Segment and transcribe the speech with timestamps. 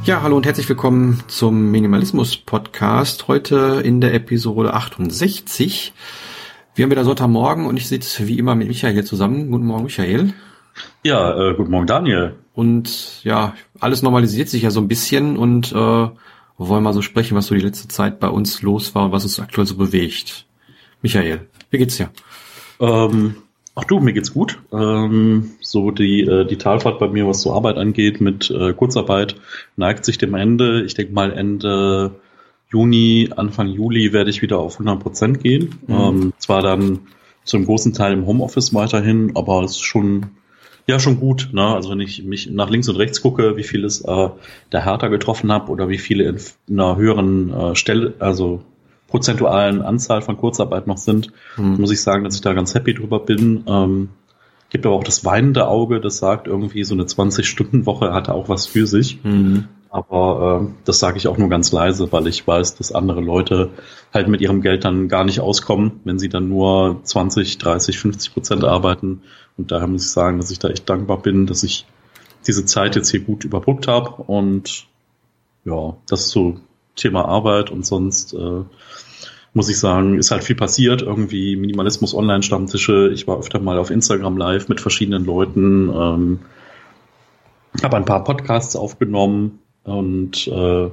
[0.04, 3.28] Ja, hallo und herzlich willkommen zum Minimalismus Podcast.
[3.28, 5.92] Heute in der Episode 68.
[6.74, 9.50] Wir haben wieder Sonntagmorgen und ich sitze wie immer mit Michael hier zusammen.
[9.50, 10.32] Guten Morgen, Michael.
[11.04, 12.34] Ja, äh, guten Morgen, Daniel.
[12.54, 17.02] Und ja, alles normalisiert sich ja so ein bisschen und äh, wir wollen mal so
[17.02, 19.76] sprechen, was so die letzte Zeit bei uns los war und was uns aktuell so
[19.76, 20.46] bewegt.
[21.02, 22.10] Michael, wie geht's dir?
[22.80, 23.36] Ähm,
[23.74, 24.58] ach du, mir geht's gut.
[24.72, 29.36] Ähm, so die, äh, die Talfahrt bei mir, was so Arbeit angeht, mit äh, Kurzarbeit,
[29.76, 30.82] neigt sich dem Ende.
[30.82, 32.16] Ich denke mal Ende
[32.70, 35.78] Juni, Anfang Juli werde ich wieder auf 100 Prozent gehen.
[35.86, 35.94] Mhm.
[35.94, 37.00] Ähm, zwar dann
[37.44, 40.26] zum großen Teil im Homeoffice weiterhin, aber es ist schon
[40.86, 41.50] ja, schon gut.
[41.52, 41.66] Ne?
[41.66, 44.28] Also wenn ich mich nach links und rechts gucke, wie viel es äh,
[44.72, 46.36] der Hertha getroffen habe oder wie viele in,
[46.68, 48.62] in einer höheren äh, Stelle, also
[49.08, 51.76] prozentualen Anzahl von Kurzarbeit noch sind, mhm.
[51.78, 53.64] muss ich sagen, dass ich da ganz happy drüber bin.
[53.66, 54.10] Ähm,
[54.70, 58.66] gibt aber auch das weinende Auge, das sagt irgendwie, so eine 20-Stunden-Woche hatte auch was
[58.66, 59.22] für sich.
[59.24, 59.68] Mhm.
[59.96, 63.70] Aber äh, das sage ich auch nur ganz leise, weil ich weiß, dass andere Leute
[64.12, 68.34] halt mit ihrem Geld dann gar nicht auskommen, wenn sie dann nur 20, 30, 50
[68.34, 69.22] Prozent arbeiten.
[69.56, 71.86] Und daher muss ich sagen, dass ich da echt dankbar bin, dass ich
[72.46, 74.22] diese Zeit jetzt hier gut überbrückt habe.
[74.22, 74.86] Und
[75.64, 76.60] ja, das ist so
[76.94, 78.64] Thema Arbeit und sonst äh,
[79.54, 81.00] muss ich sagen, ist halt viel passiert.
[81.00, 83.12] Irgendwie Minimalismus Online-Stammtische.
[83.14, 85.88] Ich war öfter mal auf Instagram live mit verschiedenen Leuten.
[85.88, 86.40] Ähm,
[87.82, 90.90] habe ein paar Podcasts aufgenommen und äh,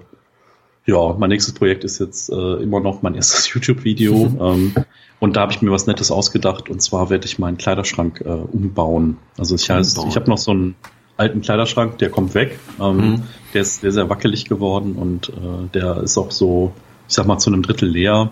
[0.85, 4.13] ja, mein nächstes Projekt ist jetzt äh, immer noch mein erstes YouTube-Video.
[4.39, 4.73] ähm,
[5.19, 6.69] und da habe ich mir was Nettes ausgedacht.
[6.69, 9.17] Und zwar werde ich meinen Kleiderschrank äh, umbauen.
[9.37, 10.09] Also ich heißt, umbauen.
[10.09, 10.75] ich habe noch so einen
[11.17, 12.59] alten Kleiderschrank, der kommt weg.
[12.79, 13.23] Ähm, mhm.
[13.53, 16.73] Der ist sehr, sehr wackelig geworden und äh, der ist auch so,
[17.07, 18.31] ich sag mal, zu einem Drittel leer.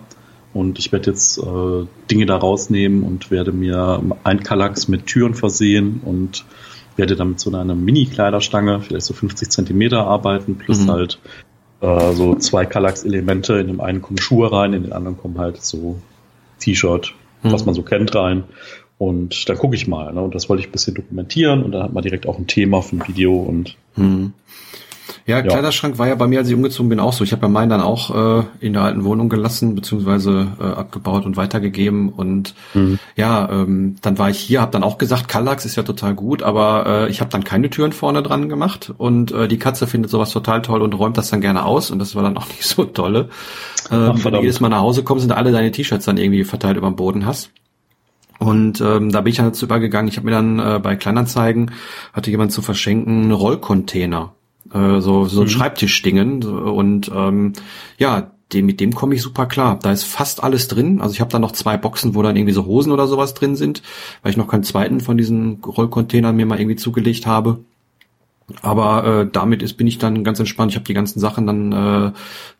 [0.53, 5.33] Und ich werde jetzt äh, Dinge da rausnehmen und werde mir ein Kallax mit Türen
[5.33, 6.43] versehen und
[7.01, 10.91] werde damit so einer Mini-Kleiderstange, vielleicht so 50 Zentimeter arbeiten, plus mhm.
[10.91, 11.19] halt
[11.81, 13.55] äh, so zwei Kallax-Elemente.
[13.55, 15.99] In dem einen kommen Schuhe rein, in den anderen kommen halt so
[16.59, 17.51] T-Shirt, mhm.
[17.51, 18.43] was man so kennt, rein.
[18.99, 20.13] Und dann gucke ich mal.
[20.13, 20.21] Ne?
[20.21, 22.83] Und das wollte ich ein bisschen dokumentieren und dann hat man direkt auch ein Thema
[22.83, 24.33] für ein Video und mhm.
[25.31, 27.23] Ja, Kleiderschrank war ja bei mir, als ich umgezogen bin, auch so.
[27.23, 31.25] Ich habe ja meinen dann auch äh, in der alten Wohnung gelassen, beziehungsweise äh, abgebaut
[31.25, 32.09] und weitergegeben.
[32.09, 32.99] Und mhm.
[33.15, 36.43] ja, ähm, dann war ich hier, habe dann auch gesagt, Kallax ist ja total gut,
[36.43, 38.93] aber äh, ich habe dann keine Türen vorne dran gemacht.
[38.97, 41.91] Und äh, die Katze findet sowas total toll und räumt das dann gerne aus.
[41.91, 43.29] Und das war dann auch nicht so tolle.
[43.89, 46.43] Ähm, Ach, wenn du jedes Mal nach Hause kommst und alle deine T-Shirts dann irgendwie
[46.43, 47.51] verteilt über den Boden hast.
[48.41, 50.09] Und ähm, da bin ich dann dazu übergegangen.
[50.09, 51.71] Ich habe mir dann äh, bei Kleinanzeigen
[52.11, 54.33] hatte jemand zu verschenken einen Rollcontainer
[54.73, 55.47] äh, so so mhm.
[55.47, 57.53] Schreibtischdingen und ähm,
[57.97, 59.79] ja, dem, mit dem komme ich super klar.
[59.81, 61.01] Da ist fast alles drin.
[61.01, 63.55] Also ich habe da noch zwei Boxen, wo dann irgendwie so Hosen oder sowas drin
[63.55, 63.81] sind,
[64.21, 67.59] weil ich noch keinen zweiten von diesen Rollcontainern mir mal irgendwie zugelegt habe.
[68.61, 70.71] Aber äh, damit ist bin ich dann ganz entspannt.
[70.71, 72.11] Ich habe die ganzen Sachen dann äh,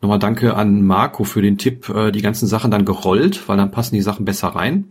[0.02, 3.72] nochmal danke an Marco für den Tipp, äh, die ganzen Sachen dann gerollt, weil dann
[3.72, 4.86] passen die Sachen besser rein.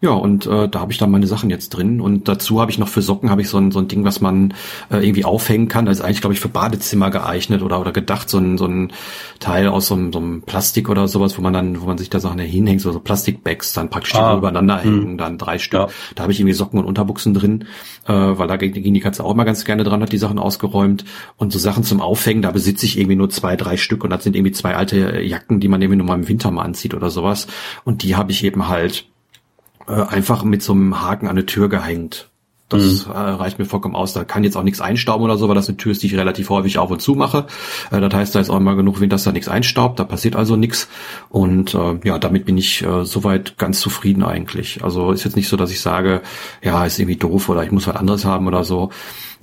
[0.00, 2.00] Ja, und äh, da habe ich dann meine Sachen jetzt drin.
[2.00, 4.20] Und dazu habe ich noch für Socken habe ich so ein, so ein Ding, was
[4.20, 4.52] man
[4.90, 5.86] äh, irgendwie aufhängen kann.
[5.86, 8.92] Das ist eigentlich, glaube ich, für Badezimmer geeignet oder, oder gedacht, so ein, so ein
[9.40, 12.10] Teil aus so einem, so einem Plastik oder sowas, wo man dann, wo man sich
[12.10, 15.18] da Sachen hinhängt, so, so Plastikbags, dann praktisch ah, übereinander hängen, hm.
[15.18, 15.80] dann drei Stück.
[15.80, 15.88] Ja.
[16.14, 17.64] Da habe ich irgendwie Socken und Unterbuchsen drin,
[18.06, 21.06] äh, weil da ging die Katze auch mal ganz gerne dran, hat die Sachen ausgeräumt.
[21.38, 24.22] Und so Sachen zum Aufhängen, da besitze ich irgendwie nur zwei, drei Stück und das
[24.22, 27.08] sind irgendwie zwei alte Jacken, die man irgendwie nur mal im Winter mal anzieht oder
[27.08, 27.46] sowas.
[27.84, 29.06] Und die habe ich eben halt
[29.88, 32.28] äh, einfach mit so einem Haken an eine Tür gehängt.
[32.70, 33.12] Das mhm.
[33.12, 34.14] äh, reicht mir vollkommen aus.
[34.14, 36.16] Da kann jetzt auch nichts einstauben oder so, weil das eine Tür ist, die ich
[36.16, 37.46] relativ häufig auf und zu mache.
[37.90, 39.98] Äh, das heißt, da ist auch immer genug Wind, dass da nichts einstaubt.
[39.98, 40.88] Da passiert also nichts.
[41.28, 44.82] Und äh, ja, damit bin ich äh, soweit ganz zufrieden eigentlich.
[44.82, 46.22] Also ist jetzt nicht so, dass ich sage,
[46.62, 48.90] ja, ist irgendwie doof oder ich muss was anderes haben oder so.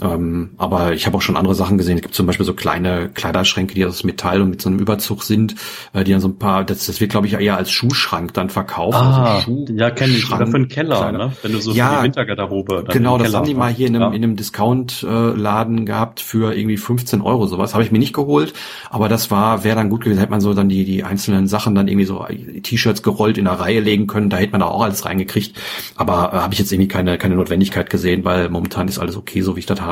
[0.01, 1.97] Ähm, aber ich habe auch schon andere Sachen gesehen.
[1.97, 5.23] Es gibt zum Beispiel so kleine Kleiderschränke, die aus Metall und mit so einem Überzug
[5.23, 5.55] sind,
[5.93, 8.49] äh, die dann so ein paar, das, das wird glaube ich eher als Schuhschrank dann
[8.49, 8.97] verkauft.
[8.97, 10.31] Ah, also ja, kenne ich.
[10.31, 11.17] Oder für einen Keller, kleine.
[11.17, 11.31] ne?
[11.41, 12.85] Wenn du so ja, für die Wintergarderobe.
[12.89, 14.15] Genau, das haben die mal hier in einem, ja.
[14.15, 17.73] in einem Discount-Laden gehabt für irgendwie 15 Euro sowas.
[17.73, 18.53] Habe ich mir nicht geholt,
[18.89, 21.75] aber das war, wäre dann gut gewesen, hätte man so dann die, die einzelnen Sachen
[21.75, 22.25] dann irgendwie so
[22.63, 25.57] T-Shirts gerollt in der Reihe legen können, da hätte man da auch alles reingekriegt.
[25.95, 29.41] Aber äh, habe ich jetzt irgendwie keine, keine Notwendigkeit gesehen, weil momentan ist alles okay,
[29.41, 29.90] so wie ich das habe.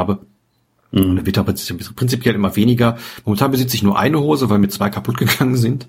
[0.92, 1.18] Mhm.
[1.18, 1.54] Der wird aber
[1.96, 2.98] prinzipiell immer weniger.
[3.26, 5.88] Momentan besitze ich nur eine Hose, weil mir zwei kaputt gegangen sind.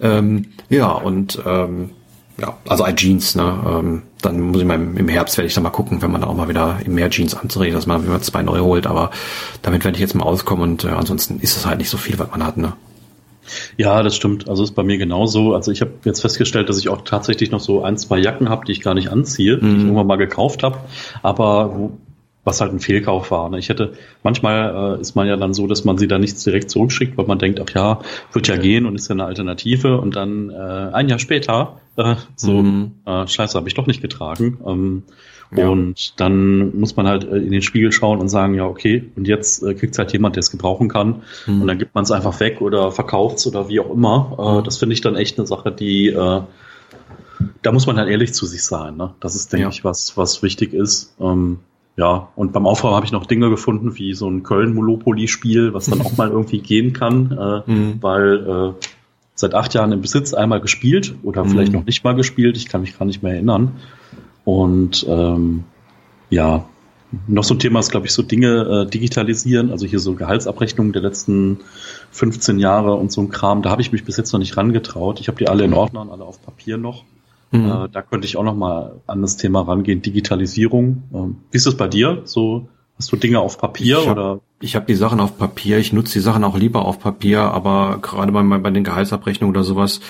[0.00, 1.90] Ähm, ja, und ähm,
[2.36, 3.62] ja, also als Jeans, ne?
[3.66, 6.22] Ähm, dann muss ich mal im, im Herbst werde ich dann mal gucken, wenn man
[6.22, 9.10] da auch mal wieder mehr Jeans anzureden, dass man wieder zwei neue holt, aber
[9.62, 12.18] damit werde ich jetzt mal auskommen und äh, ansonsten ist es halt nicht so viel,
[12.18, 12.72] was man hat, ne?
[13.76, 14.48] Ja, das stimmt.
[14.48, 15.54] Also ist bei mir genauso.
[15.54, 18.64] Also ich habe jetzt festgestellt, dass ich auch tatsächlich noch so ein, zwei Jacken habe,
[18.64, 19.60] die ich gar nicht anziehe, mhm.
[19.60, 19.80] die ich mhm.
[19.80, 20.78] irgendwann mal gekauft habe,
[21.22, 21.90] aber
[22.44, 23.48] was halt ein Fehlkauf war.
[23.48, 23.58] Ne?
[23.58, 26.70] Ich hätte, manchmal äh, ist man ja dann so, dass man sie da nicht direkt
[26.70, 28.00] zurückschickt, weil man denkt, ach ja,
[28.32, 32.16] wird ja gehen und ist ja eine Alternative und dann äh, ein Jahr später äh,
[32.36, 32.92] so, mhm.
[33.06, 34.58] äh, scheiße, habe ich doch nicht getragen.
[34.66, 35.02] Ähm,
[35.56, 35.68] ja.
[35.68, 39.28] Und dann muss man halt äh, in den Spiegel schauen und sagen, ja, okay, und
[39.28, 41.22] jetzt äh, kriegt halt jemand, der es gebrauchen kann.
[41.46, 41.62] Mhm.
[41.62, 44.36] Und dann gibt man es einfach weg oder verkauft es oder wie auch immer.
[44.38, 44.64] Äh, mhm.
[44.64, 46.40] das finde ich dann echt eine Sache, die äh,
[47.62, 48.96] da muss man halt ehrlich zu sich sein.
[48.96, 49.14] Ne?
[49.20, 49.68] Das ist, denke ja.
[49.70, 51.14] ich, was, was wichtig ist.
[51.20, 51.60] Ähm,
[51.96, 56.00] ja, und beim Aufbau habe ich noch Dinge gefunden, wie so ein Köln-Monopoly-Spiel, was dann
[56.00, 57.98] auch mal irgendwie gehen kann, äh, mhm.
[58.00, 58.86] weil äh,
[59.36, 61.50] seit acht Jahren im Besitz einmal gespielt oder mhm.
[61.50, 63.76] vielleicht noch nicht mal gespielt, ich kann mich gar nicht mehr erinnern.
[64.44, 65.64] Und ähm,
[66.30, 66.64] ja,
[67.28, 70.92] noch so ein Thema ist, glaube ich, so Dinge äh, digitalisieren, also hier so Gehaltsabrechnungen
[70.92, 71.60] der letzten
[72.10, 75.20] 15 Jahre und so ein Kram, da habe ich mich bis jetzt noch nicht rangetraut.
[75.20, 77.04] Ich habe die alle in Ordnern, alle auf Papier noch.
[77.54, 77.70] Mhm.
[77.70, 81.04] Äh, da könnte ich auch noch mal an das Thema rangehen, Digitalisierung.
[81.14, 82.22] Ähm, wie ist das bei dir?
[82.24, 82.68] So
[82.98, 84.40] hast du Dinge auf Papier ich hab, oder?
[84.60, 85.78] Ich habe die Sachen auf Papier.
[85.78, 89.62] Ich nutze die Sachen auch lieber auf Papier, aber gerade bei, bei den Gehaltsabrechnungen oder
[89.62, 90.00] sowas.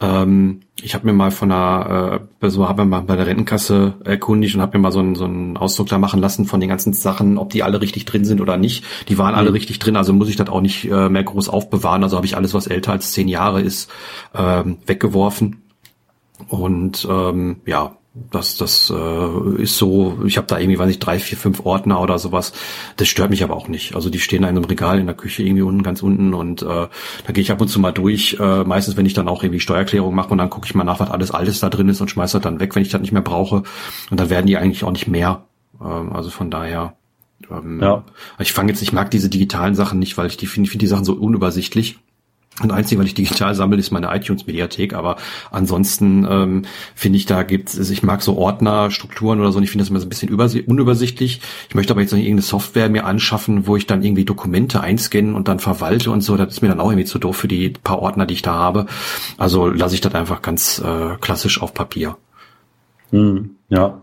[0.00, 4.54] Ähm, ich habe mir mal von einer, äh, so habe mal bei der Rentenkasse erkundigt
[4.54, 6.92] und habe mir mal so einen, so einen Ausdruck da machen lassen von den ganzen
[6.92, 8.84] Sachen, ob die alle richtig drin sind oder nicht.
[9.08, 9.38] Die waren mhm.
[9.38, 12.02] alle richtig drin, also muss ich das auch nicht äh, mehr groß aufbewahren.
[12.04, 13.90] Also habe ich alles, was älter als zehn Jahre ist,
[14.34, 15.61] ähm, weggeworfen
[16.48, 17.96] und ähm, ja,
[18.30, 22.00] das, das äh, ist so, ich habe da irgendwie, weiß ich, drei, vier, fünf Ordner
[22.00, 22.52] oder sowas.
[22.98, 23.94] Das stört mich aber auch nicht.
[23.94, 26.60] Also die stehen da in einem Regal in der Küche irgendwie unten, ganz unten und
[26.60, 28.36] äh, da gehe ich ab und zu mal durch.
[28.38, 31.00] Äh, meistens, wenn ich dann auch irgendwie Steuererklärung mache und dann gucke ich mal nach,
[31.00, 33.12] was alles Altes da drin ist und schmeiße das dann weg, wenn ich das nicht
[33.12, 33.62] mehr brauche.
[34.10, 35.46] Und dann werden die eigentlich auch nicht mehr.
[35.80, 36.94] Ähm, also von daher.
[37.50, 38.04] Ähm, ja.
[38.38, 40.86] Ich fange jetzt, ich mag diese digitalen Sachen nicht, weil ich die finde find die
[40.86, 41.98] Sachen so unübersichtlich.
[42.60, 44.92] Und einzig, was ich digital sammle, ist meine iTunes-Mediathek.
[44.92, 45.16] Aber
[45.50, 46.62] ansonsten ähm,
[46.94, 49.82] finde ich, da gibt es, ich mag so Ordner, Strukturen oder so, und ich finde
[49.82, 51.40] das immer so ein bisschen unübersichtlich.
[51.70, 55.34] Ich möchte aber jetzt nicht irgendeine Software mir anschaffen, wo ich dann irgendwie Dokumente einscannen
[55.34, 56.36] und dann verwalte und so.
[56.36, 58.52] Das ist mir dann auch irgendwie zu doof für die paar Ordner, die ich da
[58.52, 58.86] habe.
[59.38, 62.18] Also lasse ich das einfach ganz äh, klassisch auf Papier.
[63.10, 64.02] Hm, ja.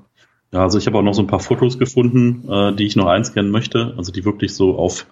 [0.52, 3.06] Ja, also ich habe auch noch so ein paar Fotos gefunden, äh, die ich noch
[3.06, 5.06] einscannen möchte, also die wirklich so auf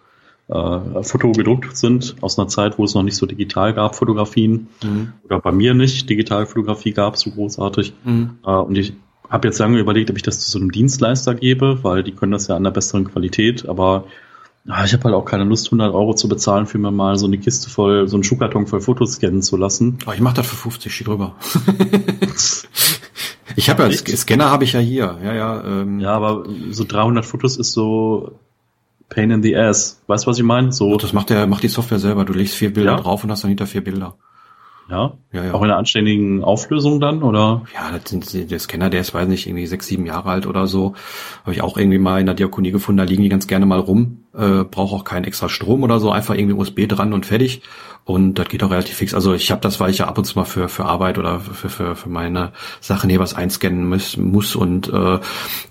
[0.49, 4.67] äh, Foto gedruckt sind aus einer Zeit, wo es noch nicht so digital gab, Fotografien.
[4.83, 5.13] Mhm.
[5.25, 7.93] Oder bei mir nicht Digitalfotografie gab, so großartig.
[8.03, 8.37] Mhm.
[8.45, 8.93] Äh, und ich
[9.29, 12.31] habe jetzt lange überlegt, ob ich das zu so einem Dienstleister gebe, weil die können
[12.31, 14.05] das ja an der besseren Qualität, aber
[14.67, 17.25] ah, ich habe halt auch keine Lust, 100 Euro zu bezahlen, für mir mal so
[17.25, 19.97] eine Kiste voll, so einen Schuhkarton voll Fotos scannen zu lassen.
[20.03, 21.35] Aber ich mache das für 50, schick drüber.
[23.55, 25.63] ich habe ja, Scanner habe ich ja hier, ja, ja.
[25.63, 25.99] Ähm.
[25.99, 28.39] Ja, aber so 300 Fotos ist so,
[29.09, 30.01] Pain in the Ass.
[30.07, 30.71] Weißt du, was ich meine?
[30.71, 30.97] So.
[30.97, 32.25] Das macht der, macht die Software selber.
[32.25, 32.97] Du legst vier Bilder ja.
[32.97, 34.15] drauf und hast dann hinter vier Bilder.
[34.89, 35.13] Ja?
[35.33, 35.45] ja?
[35.45, 37.63] Ja, Auch in einer anständigen Auflösung dann, oder?
[37.73, 40.67] Ja, das sind, der Scanner, der ist, weiß nicht, irgendwie sechs, sieben Jahre alt oder
[40.67, 40.93] so.
[41.43, 43.79] Habe ich auch irgendwie mal in der Diakonie gefunden, da liegen die ganz gerne mal
[43.79, 44.23] rum.
[44.33, 47.61] Äh, braucht auch keinen extra Strom oder so, einfach irgendwie USB dran und fertig.
[48.07, 49.13] Und das geht auch relativ fix.
[49.13, 51.41] Also ich habe das, weil ich ja ab und zu mal für, für Arbeit oder
[51.41, 55.19] für, für, für meine Sachen hier was einscannen muss, muss und äh,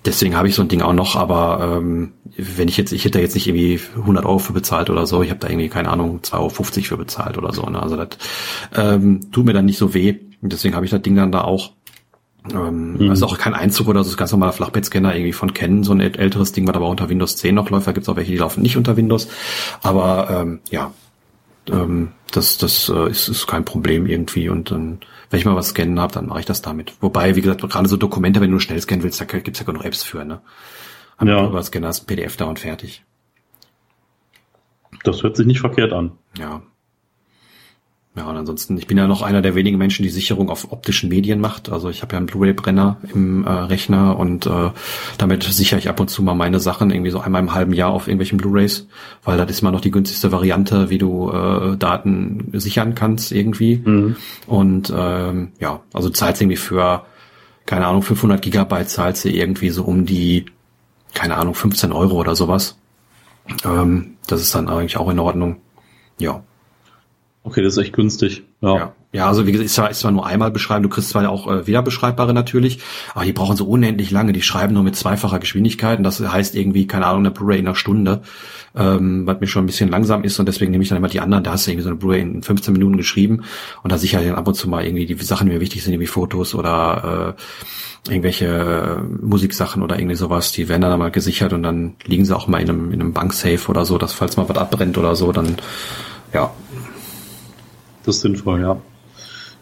[0.05, 1.15] deswegen habe ich so ein Ding auch noch.
[1.15, 4.91] Aber ähm, wenn ich jetzt, ich hätte da jetzt nicht irgendwie 100 Euro für bezahlt
[4.91, 7.63] oder so, ich habe da irgendwie, keine Ahnung, 2,50 Euro für bezahlt oder so.
[7.63, 7.81] Ne?
[7.81, 8.09] Also das
[8.75, 10.19] ähm, tut mir dann nicht so weh.
[10.41, 11.71] Deswegen habe ich das Ding dann da auch.
[12.53, 13.09] Ähm, mhm.
[13.09, 15.91] Also auch kein Einzug oder so, das ist ganz normaler Flachbettscanner irgendwie von Canon, so
[15.91, 17.87] ein älteres Ding, was aber unter Windows 10 noch läuft.
[17.87, 19.27] Da gibt's auch welche, die laufen nicht unter Windows.
[19.81, 20.91] Aber ähm, ja,
[21.69, 24.49] ähm, das, das äh, ist, ist kein Problem irgendwie.
[24.49, 26.93] Und dann, wenn ich mal was scannen habe, dann mache ich das damit.
[27.01, 29.83] Wobei, wie gesagt, gerade so Dokumente, wenn du schnell scannen willst, da gibt's ja genug
[29.83, 30.41] Apps für, ne?
[31.17, 31.45] Hab ja.
[31.47, 33.03] über Scanner ist PDF da und fertig.
[35.03, 36.11] Das hört sich nicht verkehrt an.
[36.37, 36.61] Ja,
[38.17, 41.07] ja, und ansonsten, ich bin ja noch einer der wenigen Menschen, die Sicherung auf optischen
[41.07, 41.69] Medien macht.
[41.71, 44.71] Also ich habe ja einen Blu-ray-Brenner im äh, Rechner und äh,
[45.19, 47.91] damit sichere ich ab und zu mal meine Sachen irgendwie so einmal im halben Jahr
[47.91, 48.87] auf irgendwelchen Blu-rays,
[49.23, 53.83] weil das ist immer noch die günstigste Variante, wie du äh, Daten sichern kannst irgendwie.
[53.85, 54.15] Mhm.
[54.47, 57.05] Und ähm, ja, also zahlst irgendwie für,
[57.67, 60.45] keine Ahnung, 500 Gigabyte zahlst du irgendwie so um die,
[61.13, 62.79] keine Ahnung, 15 Euro oder sowas.
[63.63, 65.57] Ähm, das ist dann eigentlich auch in Ordnung.
[66.17, 66.41] Ja.
[67.47, 68.43] Okay, das ist echt günstig.
[68.59, 68.75] Ja.
[68.75, 68.93] ja.
[69.13, 71.49] Ja, also wie gesagt, ist zwar, ist zwar nur einmal beschreiben, du kriegst zwar auch
[71.49, 72.79] äh, wiederbeschreibbare natürlich,
[73.15, 76.55] aber die brauchen so unendlich lange, die schreiben nur mit zweifacher Geschwindigkeit und das heißt
[76.55, 78.21] irgendwie, keine Ahnung, eine Blu-ray in einer Stunde,
[78.75, 81.21] ähm, was mir schon ein bisschen langsam ist und deswegen nehme ich dann immer die
[81.21, 83.43] anderen, da hast du irgendwie so eine Blu-ray in 15 Minuten geschrieben
[83.81, 85.93] und da sicher dann ab und zu mal irgendwie die Sachen, die mir wichtig sind,
[85.93, 87.35] irgendwie Fotos oder
[88.07, 92.25] äh, irgendwelche äh, Musiksachen oder irgendwie sowas, die werden dann mal gesichert und dann liegen
[92.25, 94.97] sie auch mal in einem, in einem Banksafe oder so, dass falls mal was abbrennt
[94.97, 95.55] oder so, dann
[96.33, 96.51] ja.
[98.07, 98.77] Das ist sinnvoll, ja.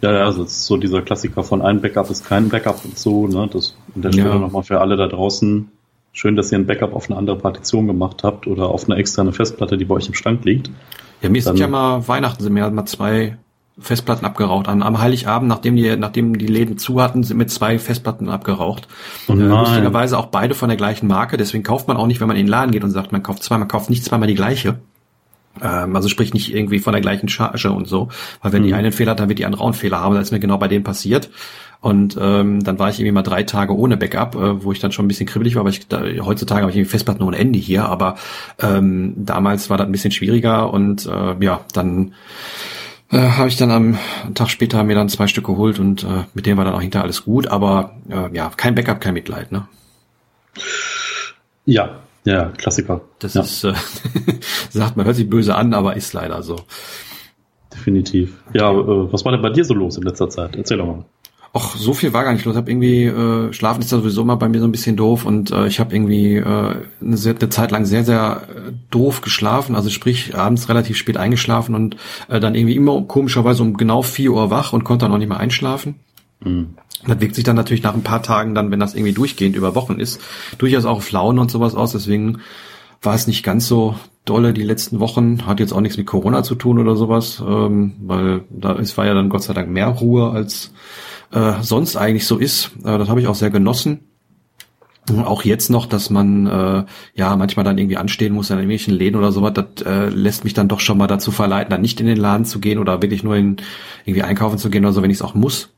[0.01, 3.49] Ja, ja, also so dieser Klassiker von ein Backup ist kein Backup und so, ne?
[3.51, 4.37] Das an der Stelle ja.
[4.37, 5.71] nochmal für alle da draußen.
[6.13, 9.33] Schön, dass ihr ein Backup auf eine andere Partition gemacht habt oder auf eine externe
[9.33, 10.69] Festplatte, die bei euch im Schrank liegt.
[11.21, 13.35] Ja, mir ist ja mal Weihnachten sind mir mal zwei
[13.79, 14.67] Festplatten abgeraucht.
[14.67, 18.87] An, am Heiligabend, nachdem die, nachdem die Läden zu hatten, sind mir zwei Festplatten abgeraucht.
[19.27, 21.37] Oh äh, lustigerweise auch beide von der gleichen Marke.
[21.37, 23.41] Deswegen kauft man auch nicht, wenn man in den Laden geht und sagt, man kauft
[23.41, 24.77] zwei, man kauft nicht zweimal die gleiche.
[25.61, 28.09] Ähm, also sprich nicht irgendwie von der gleichen Charge und so.
[28.41, 28.67] Weil wenn mhm.
[28.67, 30.15] die einen Fehler hat, dann wird die andere auch einen Fehler haben.
[30.15, 31.29] Das ist mir genau bei denen passiert.
[31.81, 34.91] Und ähm, dann war ich irgendwie mal drei Tage ohne Backup, äh, wo ich dann
[34.91, 35.61] schon ein bisschen kribbelig war.
[35.61, 37.85] Aber ich, da, heutzutage habe ich irgendwie Festplatten ohne Ende hier.
[37.85, 38.15] Aber
[38.59, 40.73] ähm, damals war das ein bisschen schwieriger.
[40.73, 42.13] Und äh, ja, dann
[43.11, 43.99] äh, habe ich dann am
[44.33, 47.03] Tag später mir dann zwei Stück geholt und äh, mit denen war dann auch hinter
[47.03, 47.47] alles gut.
[47.47, 49.51] Aber äh, ja, kein Backup, kein Mitleid.
[49.51, 49.67] Ne?
[51.65, 53.01] Ja, ja, Klassiker.
[53.19, 53.41] Das ja.
[53.41, 53.73] ist, äh,
[54.69, 56.57] sagt man, hört sich böse an, aber ist leider so.
[57.73, 58.33] Definitiv.
[58.53, 60.55] Ja, äh, was war denn bei dir so los in letzter Zeit?
[60.55, 61.05] Erzähl doch mal.
[61.57, 62.53] Ach, so viel war gar nicht los.
[62.53, 65.23] Ich habe irgendwie äh, schlafen ist ja sowieso immer bei mir so ein bisschen doof
[65.25, 69.21] und äh, ich habe irgendwie äh, eine, sehr, eine Zeit lang sehr sehr äh, doof
[69.21, 71.95] geschlafen, also sprich abends relativ spät eingeschlafen und
[72.27, 75.29] äh, dann irgendwie immer komischerweise um genau vier Uhr wach und konnte dann auch nicht
[75.29, 75.95] mehr einschlafen.
[76.43, 76.75] Mhm.
[77.07, 79.75] Das wirkt sich dann natürlich nach ein paar Tagen dann, wenn das irgendwie durchgehend über
[79.75, 80.21] Wochen ist,
[80.57, 81.91] durchaus auch auf Laune und sowas aus.
[81.91, 82.39] Deswegen
[83.01, 83.95] war es nicht ganz so
[84.25, 85.45] dolle die letzten Wochen.
[85.45, 89.05] Hat jetzt auch nichts mit Corona zu tun oder sowas, ähm, weil da es war
[89.05, 90.73] ja dann Gott sei Dank mehr Ruhe als
[91.31, 92.71] äh, sonst eigentlich so ist.
[92.83, 93.99] Äh, das habe ich auch sehr genossen.
[95.23, 96.83] Auch jetzt noch, dass man äh,
[97.13, 100.55] ja manchmal dann irgendwie anstehen muss in irgendwelchen Läden oder sowas, das äh, lässt mich
[100.55, 103.23] dann doch schon mal dazu verleiten, dann nicht in den Laden zu gehen oder wirklich
[103.23, 103.57] nur in
[104.05, 105.74] irgendwie einkaufen zu gehen oder so, wenn ich es auch muss.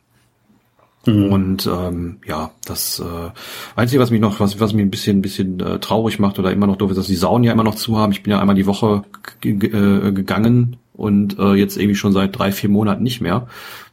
[1.07, 1.31] Mhm.
[1.31, 3.31] Und ähm, ja, das äh,
[3.75, 6.67] Einzige, was mich noch, was, was mich ein bisschen, bisschen äh, traurig macht oder immer
[6.67, 8.11] noch doof ist, dass die Saunen ja immer noch zu haben.
[8.11, 9.03] Ich bin ja einmal die Woche
[9.43, 13.47] äh, gegangen und äh, jetzt irgendwie schon seit drei, vier Monaten nicht mehr,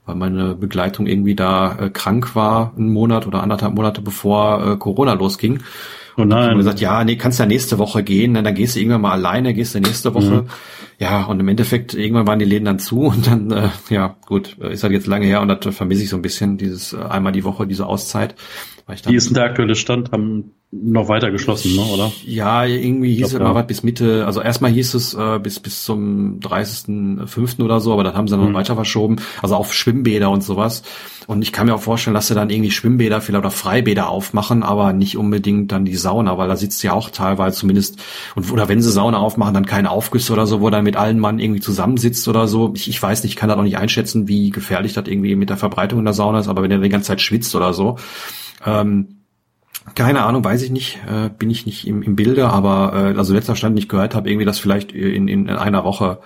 [0.07, 4.77] weil meine Begleitung irgendwie da äh, krank war, einen Monat oder anderthalb Monate bevor äh,
[4.77, 5.61] Corona losging.
[6.17, 6.53] Oh nein.
[6.53, 9.55] Und gesagt, ja, nee, kannst ja nächste Woche gehen, dann gehst du irgendwann mal alleine,
[9.55, 10.43] gehst du nächste Woche.
[10.43, 10.49] Mhm.
[10.99, 14.57] Ja, und im Endeffekt, irgendwann waren die Läden dann zu und dann, äh, ja, gut,
[14.59, 17.33] ist halt jetzt lange her und das vermisse ich so ein bisschen, dieses äh, einmal
[17.33, 18.37] die Woche, diese Auszeit.
[18.87, 20.13] Dann, Wie ist denn der aktuelle Stand?
[20.13, 22.13] Haben noch weiter geschlossen, ne, oder?
[22.27, 23.55] Ja, irgendwie hieß glaub, es mal ja.
[23.55, 27.63] was bis Mitte, also erstmal hieß es äh, bis bis zum 30.05.
[27.63, 28.55] oder so, aber dann haben sie noch mhm.
[28.55, 30.83] weiter verschoben, also auf Schwimmbäder und sowas.
[31.27, 34.63] Und ich kann mir auch vorstellen, dass sie dann irgendwie Schwimmbäder vielleicht oder Freibäder aufmachen,
[34.63, 37.99] aber nicht unbedingt dann die Sauna, weil da sitzt ja auch teilweise zumindest,
[38.35, 41.21] und oder wenn sie Sauna aufmachen, dann keine Aufgüsse oder so, wo dann mit allen
[41.21, 42.73] Mann irgendwie zusammensitzt oder so.
[42.75, 45.51] Ich, ich weiß nicht, ich kann das auch nicht einschätzen, wie gefährlich das irgendwie mit
[45.51, 47.97] der Verbreitung in der Sauna ist, aber wenn er die ganze Zeit schwitzt oder so,
[48.65, 49.09] ähm,
[49.95, 53.35] keine Ahnung, weiß ich nicht, äh, bin ich nicht im, im Bilde, aber äh, also
[53.35, 56.21] letzter Stand nicht gehört habe, irgendwie, dass vielleicht in, in, in einer Woche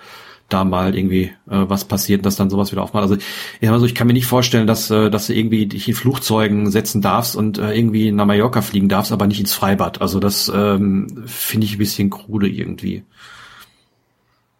[0.48, 3.02] da mal irgendwie äh, was passiert, dass dann sowas wieder aufmacht.
[3.02, 3.16] Also
[3.60, 6.70] ich, also ich kann mir nicht vorstellen, dass, äh, dass du irgendwie dich in Flugzeugen
[6.70, 10.00] setzen darfst und äh, irgendwie nach Mallorca fliegen darfst, aber nicht ins Freibad.
[10.00, 13.04] Also das ähm, finde ich ein bisschen krude irgendwie.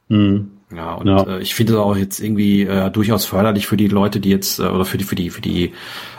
[0.09, 0.58] Mhm.
[0.75, 1.23] Ja, und ja.
[1.23, 4.59] Äh, ich finde es auch jetzt irgendwie äh, durchaus förderlich für die Leute, die jetzt,
[4.59, 5.73] äh, oder für die, für die, für die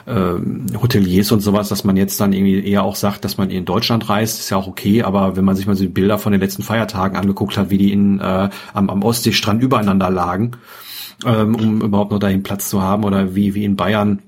[0.07, 0.33] äh,
[0.81, 4.09] Hoteliers und sowas, dass man jetzt dann irgendwie eher auch sagt, dass man in Deutschland
[4.09, 6.41] reist, ist ja auch okay, aber wenn man sich mal so die Bilder von den
[6.41, 10.51] letzten Feiertagen angeguckt hat, wie die in, äh, am, am Ostseestrand übereinander lagen,
[11.25, 14.19] ähm, um überhaupt noch dahin Platz zu haben, oder wie, wie in Bayern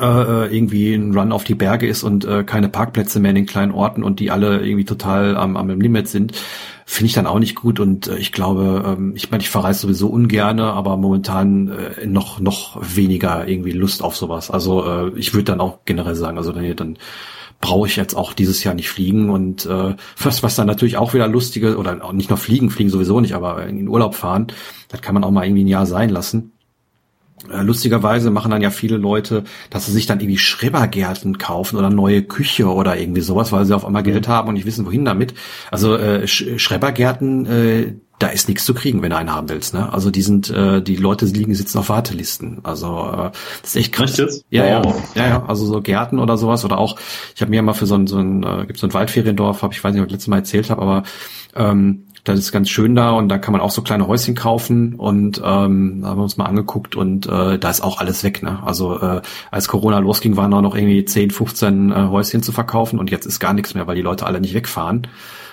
[0.00, 3.46] äh, irgendwie ein Run auf die Berge ist und äh, keine Parkplätze mehr in den
[3.46, 6.32] kleinen Orten und die alle irgendwie total am, am Limit sind,
[6.86, 7.80] finde ich dann auch nicht gut.
[7.80, 12.40] Und äh, ich glaube, ähm, ich meine, ich verreise sowieso ungerne, aber momentan äh, noch
[12.40, 14.50] noch weniger irgendwie Lust auf sowas.
[14.50, 16.98] Also äh, ich würde dann auch generell sagen, also dann, dann
[17.60, 21.14] brauche ich jetzt auch dieses Jahr nicht fliegen und äh, was, was dann natürlich auch
[21.14, 24.48] wieder lustige oder nicht nur fliegen, fliegen sowieso nicht, aber in den Urlaub fahren,
[24.88, 26.52] das kann man auch mal irgendwie ein Jahr sein lassen.
[27.50, 31.90] Äh, lustigerweise machen dann ja viele Leute, dass sie sich dann irgendwie Schrebergärten kaufen oder
[31.90, 34.32] neue Küche oder irgendwie sowas, weil sie auf einmal Geld mhm.
[34.32, 35.34] haben und nicht wissen, wohin damit.
[35.70, 39.74] Also äh, Schrebergärten, äh, da ist nichts zu kriegen, wenn du einen haben willst.
[39.74, 39.92] Ne?
[39.92, 42.60] Also die sind, äh, die Leute liegen, sitzen auf Wartelisten.
[42.64, 43.30] Also äh,
[43.62, 44.18] das ist echt krass.
[44.18, 44.82] Echt ja, ja,
[45.14, 45.44] ja, ja.
[45.46, 46.98] Also so Gärten oder sowas oder auch,
[47.34, 49.72] ich habe mir mal für so ein, so ein äh, gibt so ein Waldferiendorf, habe
[49.72, 51.04] ich weiß nicht, ob ich letztes Mal erzählt habe, aber
[51.54, 54.94] ähm, das ist ganz schön da und da kann man auch so kleine Häuschen kaufen
[54.94, 58.42] und ähm, haben wir uns mal angeguckt und äh, da ist auch alles weg.
[58.42, 58.62] Ne?
[58.64, 62.98] Also äh, als Corona losging, waren da noch irgendwie 10, 15 äh, Häuschen zu verkaufen
[62.98, 65.06] und jetzt ist gar nichts mehr, weil die Leute alle nicht wegfahren.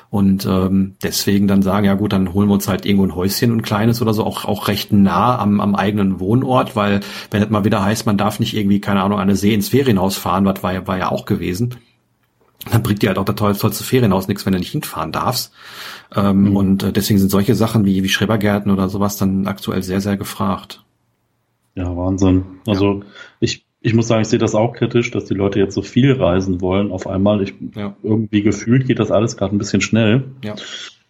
[0.09, 3.51] Und ähm, deswegen dann sagen, ja gut, dann holen wir uns halt irgendwo ein Häuschen,
[3.51, 7.49] ein kleines oder so, auch, auch recht nah am, am eigenen Wohnort, weil wenn es
[7.49, 10.63] mal wieder heißt, man darf nicht irgendwie, keine Ahnung, eine See ins Ferienhaus fahren, was
[10.63, 11.75] war ja, war ja auch gewesen,
[12.71, 15.53] dann bringt dir halt auch der tollste Ferienhaus nichts, wenn du nicht hinfahren darfst.
[16.15, 16.55] Ähm, mhm.
[16.55, 20.17] Und äh, deswegen sind solche Sachen wie, wie Schrebergärten oder sowas dann aktuell sehr, sehr
[20.17, 20.83] gefragt.
[21.75, 22.45] Ja, Wahnsinn.
[22.65, 23.05] Also ja.
[23.39, 26.13] ich, ich muss sagen, ich sehe das auch kritisch, dass die Leute jetzt so viel
[26.13, 27.41] reisen wollen auf einmal.
[27.41, 27.95] Ich, ja.
[28.01, 30.23] Irgendwie gefühlt geht das alles gerade ein bisschen schnell.
[30.43, 30.55] Ja.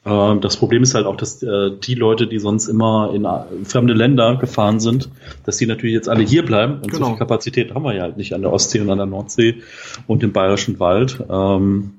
[0.05, 3.65] Ähm, das Problem ist halt auch, dass äh, die Leute, die sonst immer in äh,
[3.65, 5.09] fremde Länder gefahren sind,
[5.45, 7.05] dass die natürlich jetzt alle hier bleiben und genau.
[7.05, 9.61] so viel Kapazität haben wir ja halt nicht an der Ostsee und an der Nordsee
[10.07, 11.23] und im Bayerischen Wald.
[11.29, 11.93] Ähm,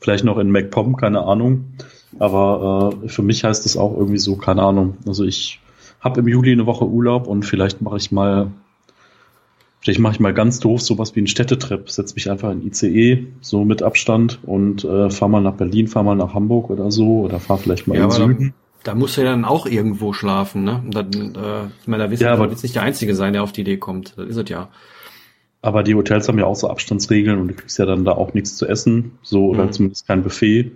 [0.00, 1.74] vielleicht noch in MacPom, keine Ahnung.
[2.18, 4.96] Aber äh, für mich heißt das auch irgendwie so, keine Ahnung.
[5.06, 5.60] Also ich
[6.00, 8.50] habe im Juli eine Woche Urlaub und vielleicht mache ich mal
[9.80, 13.26] Vielleicht mache ich mal ganz doof sowas wie einen Städtetrip, setze mich einfach in ICE,
[13.40, 17.20] so mit Abstand und äh, fahre mal nach Berlin, fahre mal nach Hamburg oder so
[17.20, 18.54] oder fahre vielleicht mal ja, in Süden.
[18.82, 20.82] Da, da musst du ja dann auch irgendwo schlafen, ne?
[20.90, 23.52] Dann, äh, ich meine, da wirst ja, du jetzt nicht der Einzige sein, der auf
[23.52, 24.14] die Idee kommt.
[24.18, 24.68] Das ist es ja.
[25.62, 28.34] Aber die Hotels haben ja auch so Abstandsregeln und du kriegst ja dann da auch
[28.34, 29.72] nichts zu essen, so oder mhm.
[29.72, 30.72] zumindest kein Buffet.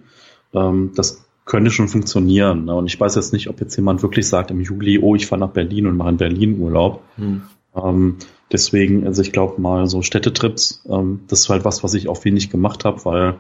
[0.54, 2.66] Ähm, das könnte schon funktionieren.
[2.66, 2.74] Ne?
[2.74, 5.40] Und ich weiß jetzt nicht, ob jetzt jemand wirklich sagt im Juli, oh, ich fahre
[5.40, 7.02] nach Berlin und mache in Berlin Urlaub.
[7.18, 7.42] Mhm.
[7.76, 8.16] Ähm,
[8.52, 12.24] deswegen, also ich glaube mal so Städtetrips, ähm, das ist halt was, was ich auch
[12.24, 13.34] wenig gemacht habe, weil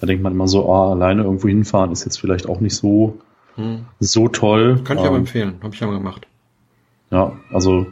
[0.00, 3.18] da denkt man immer so, ah, alleine irgendwo hinfahren ist jetzt vielleicht auch nicht so,
[3.56, 3.86] hm.
[4.00, 4.80] so toll.
[4.84, 6.26] Kann ich ähm, aber empfehlen, habe ich ja mal gemacht.
[7.10, 7.86] Ja, also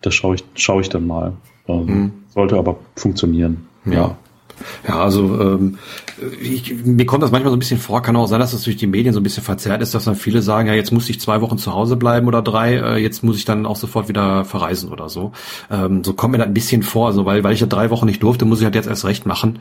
[0.00, 1.32] das schaue ich, schaue ich dann mal.
[1.66, 2.12] Ähm, hm.
[2.28, 3.66] Sollte aber funktionieren.
[3.84, 3.92] Ja.
[3.92, 4.16] ja.
[4.86, 5.78] Ja, also ähm,
[6.40, 8.76] ich, mir kommt das manchmal so ein bisschen vor, kann auch sein, dass das durch
[8.76, 11.20] die Medien so ein bisschen verzerrt ist, dass dann viele sagen, ja, jetzt muss ich
[11.20, 14.44] zwei Wochen zu Hause bleiben oder drei, äh, jetzt muss ich dann auch sofort wieder
[14.44, 15.32] verreisen oder so.
[15.70, 18.06] Ähm, so kommt mir das ein bisschen vor, also weil, weil ich ja drei Wochen
[18.06, 19.60] nicht durfte, muss ich halt jetzt erst recht machen.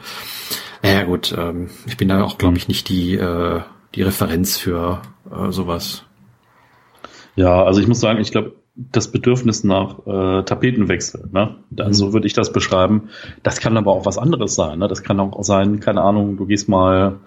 [0.83, 3.61] Naja gut, ähm, ich bin da auch, glaube ich, nicht die, äh,
[3.95, 6.03] die Referenz für äh, sowas.
[7.35, 11.29] Ja, also ich muss sagen, ich glaube, das Bedürfnis nach äh, Tapetenwechsel.
[11.31, 11.55] Ne?
[11.69, 11.93] Mhm.
[11.93, 13.09] So würde ich das beschreiben.
[13.43, 14.79] Das kann aber auch was anderes sein.
[14.79, 14.87] Ne?
[14.87, 17.19] Das kann auch sein, keine Ahnung, du gehst mal,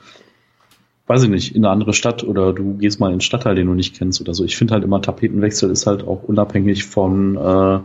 [1.07, 3.67] weiß ich nicht, in eine andere Stadt oder du gehst mal in einen Stadtteil, den
[3.67, 4.45] du nicht kennst oder so.
[4.45, 7.81] Ich finde halt immer, Tapetenwechsel ist halt auch unabhängig von, äh,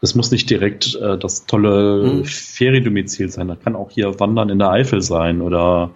[0.00, 2.24] das muss nicht direkt äh, das tolle mhm.
[2.24, 3.48] Feriendomizil sein.
[3.48, 5.90] Das kann auch hier Wandern in der Eifel sein oder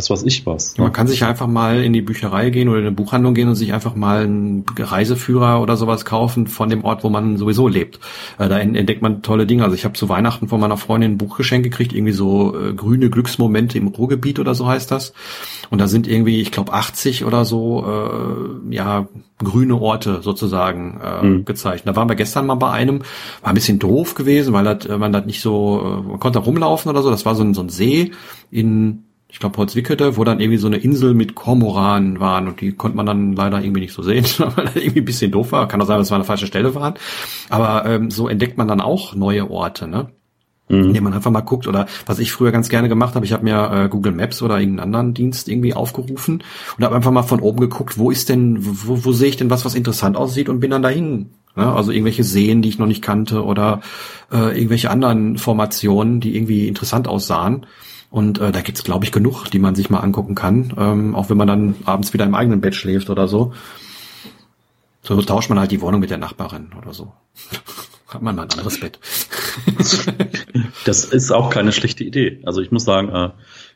[0.00, 0.78] was weiß ich was.
[0.78, 3.54] Man kann sich einfach mal in die Bücherei gehen oder in eine Buchhandlung gehen und
[3.54, 8.00] sich einfach mal einen Reiseführer oder sowas kaufen von dem Ort, wo man sowieso lebt.
[8.38, 9.64] Äh, da entdeckt man tolle Dinge.
[9.64, 13.10] Also ich habe zu Weihnachten von meiner Freundin ein Buchgeschenk gekriegt, irgendwie so äh, grüne
[13.10, 15.12] Glücksmomente im Ruhrgebiet oder so heißt das.
[15.68, 19.06] Und da sind irgendwie, ich glaube, 80 oder so, äh, ja,
[19.38, 21.44] grüne Orte sozusagen äh, mhm.
[21.44, 21.88] gezeichnet.
[21.88, 23.00] Da waren wir gestern mal bei einem,
[23.42, 27.02] war ein bisschen doof gewesen, weil das, man das nicht so, man konnte rumlaufen oder
[27.02, 27.10] so.
[27.10, 28.12] Das war so ein, so ein See
[28.50, 32.72] in ich glaube Holzwickede, wo dann irgendwie so eine Insel mit Kormoranen waren und die
[32.72, 35.68] konnte man dann leider irgendwie nicht so sehen, weil das irgendwie ein bisschen doof war.
[35.68, 36.94] Kann auch sein, dass wir an der falschen Stelle waren.
[37.48, 40.08] Aber ähm, so entdeckt man dann auch neue Orte, ne?
[40.68, 40.84] Mhm.
[40.84, 43.42] Indem man einfach mal guckt oder was ich früher ganz gerne gemacht habe, ich habe
[43.42, 46.44] mir äh, Google Maps oder irgendeinen anderen Dienst irgendwie aufgerufen
[46.76, 49.50] und habe einfach mal von oben geguckt, wo ist denn, wo, wo sehe ich denn
[49.50, 51.72] was, was interessant aussieht und bin dann dahin Ne?
[51.72, 53.80] Also irgendwelche Seen, die ich noch nicht kannte oder
[54.32, 57.66] äh, irgendwelche anderen Formationen, die irgendwie interessant aussahen.
[58.10, 61.30] Und äh, da gibt's glaube ich, genug, die man sich mal angucken kann, ähm, auch
[61.30, 63.52] wenn man dann abends wieder im eigenen Bett schläft oder so.
[65.02, 67.12] So tauscht man halt die Wohnung mit der Nachbarin oder so.
[68.08, 68.98] Hat man mal ein anderes Bett.
[70.84, 72.40] das ist auch keine schlechte Idee.
[72.44, 73.30] Also ich muss sagen, äh,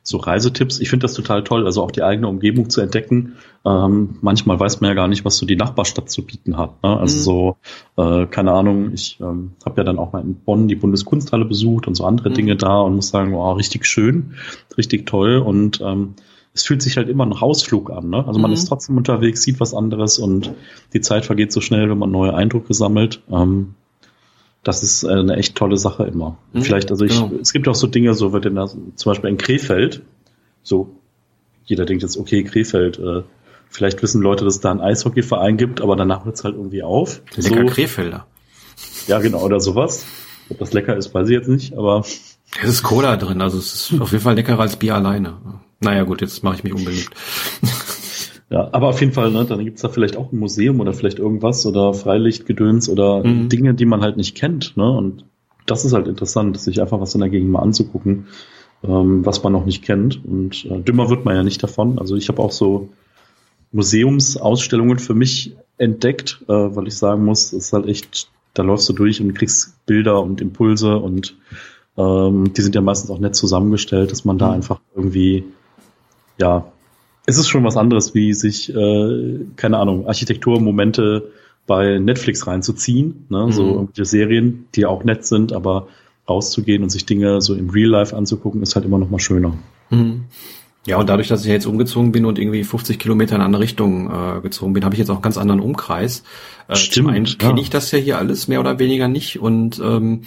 [0.06, 0.80] so Reisetipps.
[0.80, 3.36] Ich finde das total toll, also auch die eigene Umgebung zu entdecken.
[3.64, 6.82] Ähm, manchmal weiß man ja gar nicht, was so die Nachbarstadt zu bieten hat.
[6.82, 6.98] Ne?
[6.98, 7.22] Also mhm.
[7.22, 7.56] so,
[8.02, 11.86] äh, keine Ahnung, ich ähm, habe ja dann auch mal in Bonn die Bundeskunsthalle besucht
[11.86, 12.34] und so andere mhm.
[12.34, 14.34] Dinge da und muss sagen, wow, richtig schön,
[14.76, 16.14] richtig toll und ähm,
[16.52, 18.10] es fühlt sich halt immer nach Ausflug an.
[18.10, 18.24] Ne?
[18.26, 18.54] Also man mhm.
[18.54, 20.52] ist trotzdem unterwegs, sieht was anderes und
[20.92, 23.22] die Zeit vergeht so schnell, wenn man neue Eindrücke sammelt.
[23.30, 23.74] Ähm,
[24.64, 26.36] das ist äh, eine echt tolle Sache immer.
[26.52, 27.30] Mhm, Vielleicht, also ich, genau.
[27.40, 30.02] es gibt auch so Dinge, so wird in der, zum Beispiel in Krefeld,
[30.62, 30.96] so,
[31.66, 33.22] jeder denkt jetzt, okay, Krefeld, äh,
[33.68, 36.82] vielleicht wissen Leute, dass es da einen Eishockeyverein gibt, aber danach hört es halt irgendwie
[36.82, 37.20] auf.
[37.36, 37.66] Lecker so.
[37.66, 38.26] Krefelder.
[39.06, 40.06] Ja, genau, oder sowas.
[40.48, 42.04] Ob das lecker ist, weiß ich jetzt nicht, aber.
[42.62, 45.36] Es ist Cola drin, also es ist auf jeden Fall leckerer als Bier alleine.
[45.80, 47.10] Naja, gut, jetzt mache ich mich unbeliebt.
[48.54, 51.18] Ja, aber auf jeden Fall, ne, dann gibt's da vielleicht auch ein Museum oder vielleicht
[51.18, 53.48] irgendwas oder Freilichtgedöns oder mhm.
[53.48, 54.76] Dinge, die man halt nicht kennt.
[54.76, 54.88] Ne?
[54.88, 55.24] Und
[55.66, 58.28] das ist halt interessant, sich einfach was in der Gegend mal anzugucken,
[58.84, 60.24] ähm, was man noch nicht kennt.
[60.24, 61.98] Und äh, dümmer wird man ja nicht davon.
[61.98, 62.90] Also ich habe auch so
[63.72, 68.88] Museumsausstellungen für mich entdeckt, äh, weil ich sagen muss, es ist halt echt, da läufst
[68.88, 71.36] du durch und kriegst Bilder und Impulse und
[71.96, 74.54] ähm, die sind ja meistens auch nett zusammengestellt, dass man da mhm.
[74.54, 75.42] einfach irgendwie,
[76.38, 76.70] ja,
[77.26, 81.30] es ist schon was anderes, wie sich, äh, keine Ahnung, Architekturmomente
[81.66, 83.46] bei Netflix reinzuziehen, ne?
[83.46, 83.52] Mhm.
[83.52, 85.88] so irgendwelche Serien, die auch nett sind, aber
[86.28, 89.56] rauszugehen und sich Dinge so im Real Life anzugucken, ist halt immer noch mal schöner.
[89.90, 90.24] Mhm.
[90.86, 93.62] Ja, und dadurch, dass ich jetzt umgezogen bin und irgendwie 50 Kilometer in eine andere
[93.62, 96.24] Richtung äh, gezogen bin, habe ich jetzt auch einen ganz anderen Umkreis.
[96.68, 97.06] Äh, Stimmt.
[97.06, 100.22] Zum einen kenne ich das ja hier alles mehr oder weniger nicht und ähm,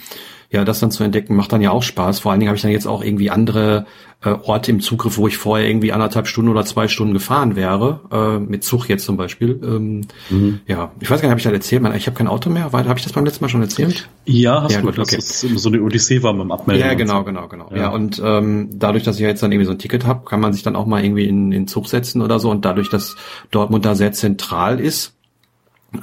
[0.50, 2.20] ja, das dann zu entdecken, macht dann ja auch Spaß.
[2.20, 3.86] Vor allen Dingen habe ich dann jetzt auch irgendwie andere
[4.24, 8.00] äh, Orte im Zugriff, wo ich vorher irgendwie anderthalb Stunden oder zwei Stunden gefahren wäre,
[8.10, 9.60] äh, mit Zug jetzt zum Beispiel.
[9.62, 10.60] Ähm, mhm.
[10.66, 11.82] Ja, ich weiß gar nicht, habe ich das erzählt?
[11.94, 12.72] Ich habe kein Auto mehr.
[12.72, 14.08] Habe ich das beim letzten Mal schon erzählt?
[14.24, 14.86] Ja, hast ja, du.
[14.86, 15.16] Gut, okay.
[15.16, 16.84] Das ist so eine Odyssee war beim Abmelden.
[16.84, 17.70] Ja, genau, genau, genau.
[17.70, 20.40] Ja, ja und ähm, dadurch, dass ich jetzt dann irgendwie so ein Ticket habe, kann
[20.40, 22.50] man sich dann auch mal irgendwie in, in Zug setzen oder so.
[22.50, 23.14] Und dadurch, dass
[23.52, 25.14] Dortmund da sehr zentral ist,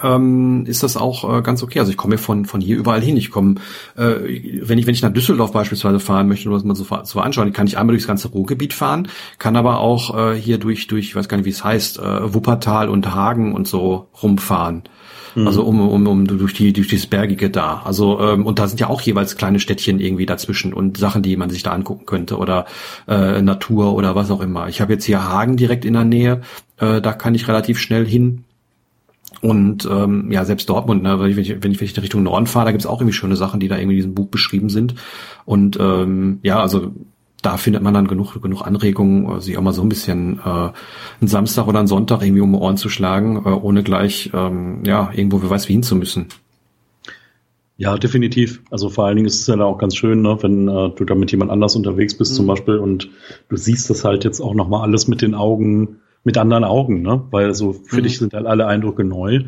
[0.01, 1.79] ähm, ist das auch äh, ganz okay.
[1.79, 3.17] Also ich komme von von hier überall hin.
[3.17, 3.55] Ich komme,
[3.95, 4.15] äh,
[4.63, 7.53] wenn ich wenn ich nach Düsseldorf beispielsweise fahren möchte, um das mal so, so anschauen,
[7.53, 11.15] kann ich einmal durchs ganze Ruhrgebiet fahren, kann aber auch äh, hier durch durch, ich
[11.15, 14.83] weiß gar nicht, wie es heißt, äh, Wuppertal und Hagen und so rumfahren.
[15.35, 15.47] Mhm.
[15.47, 17.83] Also um, um, um durch die durch dieses Bergige da.
[17.85, 21.37] Also ähm, und da sind ja auch jeweils kleine Städtchen irgendwie dazwischen und Sachen, die
[21.37, 22.65] man sich da angucken könnte oder
[23.07, 24.67] äh, Natur oder was auch immer.
[24.67, 26.41] Ich habe jetzt hier Hagen direkt in der Nähe.
[26.77, 28.45] Äh, da kann ich relativ schnell hin
[29.41, 32.47] und ähm, ja, selbst Dortmund, ne, wenn, ich, wenn, ich, wenn ich in Richtung Norden
[32.47, 34.95] fahre, da gibt's auch irgendwie schöne Sachen, die da irgendwie in diesem Buch beschrieben sind.
[35.45, 36.91] Und ähm, ja, also
[37.41, 41.27] da findet man dann genug, genug Anregungen, sich auch mal so ein bisschen äh, einen
[41.27, 45.11] Samstag oder einen Sonntag irgendwie um die Ohren zu schlagen, äh, ohne gleich ähm, ja
[45.13, 46.27] irgendwo wer weiß wie hin zu müssen.
[47.77, 48.61] Ja, definitiv.
[48.71, 51.13] Also vor allen Dingen ist es ja auch ganz schön, ne, wenn äh, du da
[51.13, 52.35] mit jemand anders unterwegs bist mhm.
[52.37, 53.09] zum Beispiel und
[53.49, 57.23] du siehst das halt jetzt auch nochmal alles mit den Augen mit anderen Augen, ne?
[57.31, 58.03] Weil so für mhm.
[58.03, 59.43] dich sind halt alle Eindrücke neu.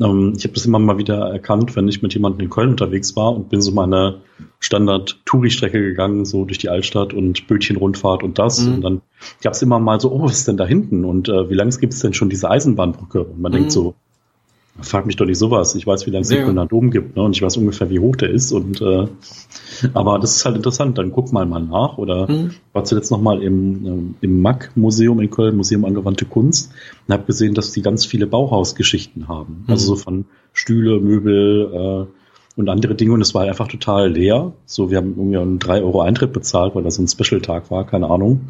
[0.00, 3.16] Ähm, ich habe das immer mal wieder erkannt, wenn ich mit jemandem in Köln unterwegs
[3.16, 4.20] war und bin so meine
[4.60, 8.60] Standard-Touri-Strecke gegangen, so durch die Altstadt und Bötchen-Rundfahrt und das.
[8.60, 8.74] Mhm.
[8.74, 9.00] Und dann
[9.42, 11.04] gab es immer mal so, oh, was ist denn da hinten?
[11.04, 13.24] Und äh, wie lange gibt es denn schon diese Eisenbahnbrücke?
[13.24, 13.56] Und man mhm.
[13.56, 13.94] denkt so,
[14.80, 15.74] Frag mich doch nicht sowas.
[15.74, 17.22] Ich weiß, wie lange es den Kölner Dom gibt, ne?
[17.22, 18.52] Und ich weiß ungefähr, wie hoch der ist.
[18.52, 19.06] Und äh,
[19.94, 20.98] aber das ist halt interessant.
[20.98, 21.98] Dann guck mal mal nach.
[21.98, 22.52] Oder mhm.
[22.72, 26.72] war zuletzt noch mal im, äh, im MAC-Museum in Köln, Museum angewandte Kunst,
[27.06, 29.64] und habe gesehen, dass die ganz viele Bauhausgeschichten haben.
[29.66, 29.72] Mhm.
[29.72, 33.12] Also so von Stühle, Möbel äh, und andere Dinge.
[33.12, 34.52] Und es war einfach total leer.
[34.64, 37.84] So, wir haben irgendwie einen 3 Euro Eintritt bezahlt, weil das so ein Special-Tag war,
[37.86, 38.40] keine Ahnung.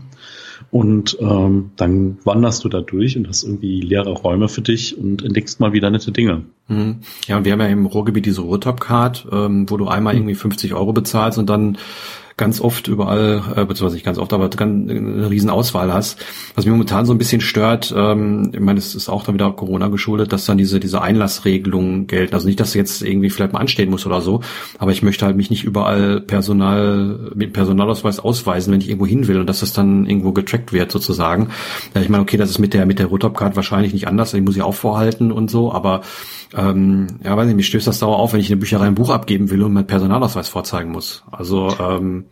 [0.71, 5.25] Und ähm, dann wanderst du da durch und hast irgendwie leere Räume für dich und
[5.25, 6.43] entdeckst mal wieder nette Dinge.
[6.69, 6.97] Mhm.
[7.27, 10.21] Ja, und wir haben ja im Ruhrgebiet diese Ruhrtop-Card, ähm, wo du einmal mhm.
[10.21, 11.79] irgendwie 50 Euro bezahlst und dann
[12.39, 16.25] ganz oft überall, äh, beziehungsweise nicht ganz oft, aber ganz, eine riesen Auswahl hast.
[16.55, 19.51] Was mich momentan so ein bisschen stört, ähm, ich meine, es ist auch dann wieder
[19.53, 22.35] Corona geschuldet, dass dann diese, diese Einlassregelungen gelten.
[22.35, 24.41] Also nicht, dass du jetzt irgendwie vielleicht mal anstehen muss oder so,
[24.79, 29.27] aber ich möchte halt mich nicht überall Personal, mit Personalausweis ausweisen, wenn ich irgendwo hin
[29.27, 31.49] will und dass das dann irgendwo getrackt wird sozusagen.
[31.95, 34.41] Ja, ich meine, okay, das ist mit der, mit der Rotop-Card wahrscheinlich nicht anders, die
[34.41, 36.03] muss ich auch vorhalten und so, aber
[36.57, 38.95] ähm, ja, weiß nicht, mich stößt das sauer auf, wenn ich in der Bücherei ein
[38.95, 41.25] Buch abgeben will und meinen Personalausweis vorzeigen muss.
[41.31, 42.27] Also ähm,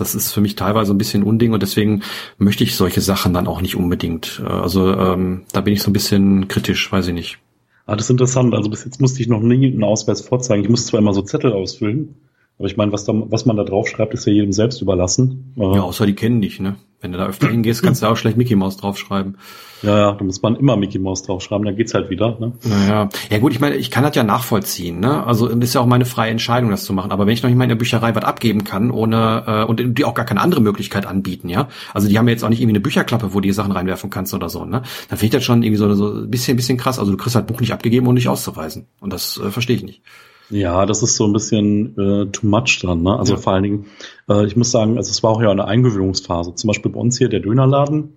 [0.00, 2.02] das ist für mich teilweise ein bisschen Unding und deswegen
[2.38, 4.42] möchte ich solche Sachen dann auch nicht unbedingt.
[4.44, 7.38] Äh, also ähm, da bin ich so ein bisschen kritisch, weiß ich nicht.
[7.86, 8.54] Ah, das ist interessant.
[8.54, 10.62] Also bis jetzt musste ich noch nie einen Ausweis vorzeigen.
[10.62, 12.16] Ich musste zwar immer so Zettel ausfüllen,
[12.58, 15.54] aber ich meine, was, da, was man da drauf schreibt, ist ja jedem selbst überlassen.
[15.56, 16.76] Ja, außer die kennen dich, ne?
[17.00, 19.36] Wenn du da öfter hingehst, kannst du auch schlecht Mickey Mouse draufschreiben.
[19.82, 22.36] Ja, ja, da muss man immer Mickey Mouse draufschreiben, dann geht's halt wieder.
[22.40, 22.52] Ne?
[22.64, 23.08] Naja.
[23.30, 24.98] Ja gut, ich meine, ich kann das ja nachvollziehen.
[24.98, 25.24] Ne?
[25.24, 27.12] Also das ist ja auch meine freie Entscheidung, das zu machen.
[27.12, 29.96] Aber wenn ich noch nicht mal in der Bücherei was abgeben kann, ohne äh, und
[29.96, 31.68] die auch gar keine andere Möglichkeit anbieten, ja.
[31.94, 34.10] Also die haben ja jetzt auch nicht irgendwie eine Bücherklappe, wo du die Sachen reinwerfen
[34.10, 34.82] kannst oder so, ne?
[35.08, 36.98] Dann finde ich das schon irgendwie so, so ein bisschen, bisschen krass.
[36.98, 38.86] Also du kriegst halt Buch nicht abgegeben, um nicht auszuweisen.
[39.00, 40.02] Und das äh, verstehe ich nicht.
[40.50, 43.02] Ja, das ist so ein bisschen äh, too much dran.
[43.02, 43.18] Ne?
[43.18, 43.38] Also ja.
[43.38, 43.86] vor allen Dingen,
[44.28, 46.54] äh, ich muss sagen, also es war auch ja eine Eingewöhnungsphase.
[46.54, 48.14] Zum Beispiel bei uns hier der Dönerladen,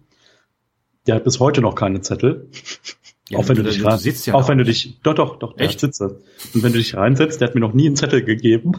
[1.07, 2.49] der hat bis heute noch keine Zettel.
[3.29, 5.57] Ja, auch wenn du, du dich rein, ja auch wenn du dich, doch, doch, doch,
[5.57, 6.19] echt sitze.
[6.53, 8.73] Und wenn du dich reinsetzt, der hat mir noch nie einen Zettel gegeben.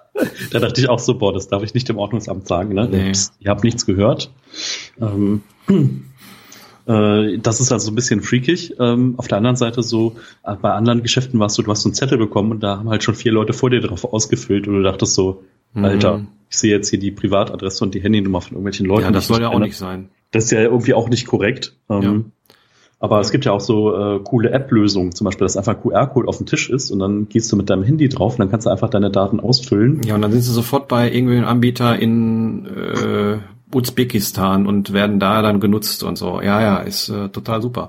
[0.52, 2.88] da dachte ich auch so, boah, das darf ich nicht im Ordnungsamt sagen, ne?
[2.90, 3.12] Nee.
[3.40, 4.30] Ihr habt nichts gehört.
[5.00, 5.42] Ähm,
[6.90, 8.74] äh, das ist also ein bisschen freakig.
[8.80, 11.88] Ähm, auf der anderen Seite so, äh, bei anderen Geschäften warst du, du hast so
[11.88, 14.74] einen Zettel bekommen und da haben halt schon vier Leute vor dir drauf ausgefüllt und
[14.74, 15.84] du dachtest so, mhm.
[15.84, 19.04] Alter, ich sehe jetzt hier die Privatadresse und die Handynummer von irgendwelchen Leuten.
[19.04, 20.08] Ja, das soll ja auch nicht sein.
[20.32, 21.76] Das ist ja irgendwie auch nicht korrekt.
[21.88, 22.56] Ähm, ja.
[23.02, 26.28] Aber es gibt ja auch so äh, coole App-Lösungen, zum Beispiel, dass einfach ein QR-Code
[26.28, 28.66] auf dem Tisch ist und dann gehst du mit deinem Handy drauf und dann kannst
[28.66, 30.02] du einfach deine Daten ausfüllen.
[30.04, 33.38] Ja, und dann sind sie sofort bei irgendwelchen Anbieter in äh,
[33.74, 36.40] Usbekistan und werden da dann genutzt und so.
[36.40, 37.88] Ja, ja, ist äh, total super.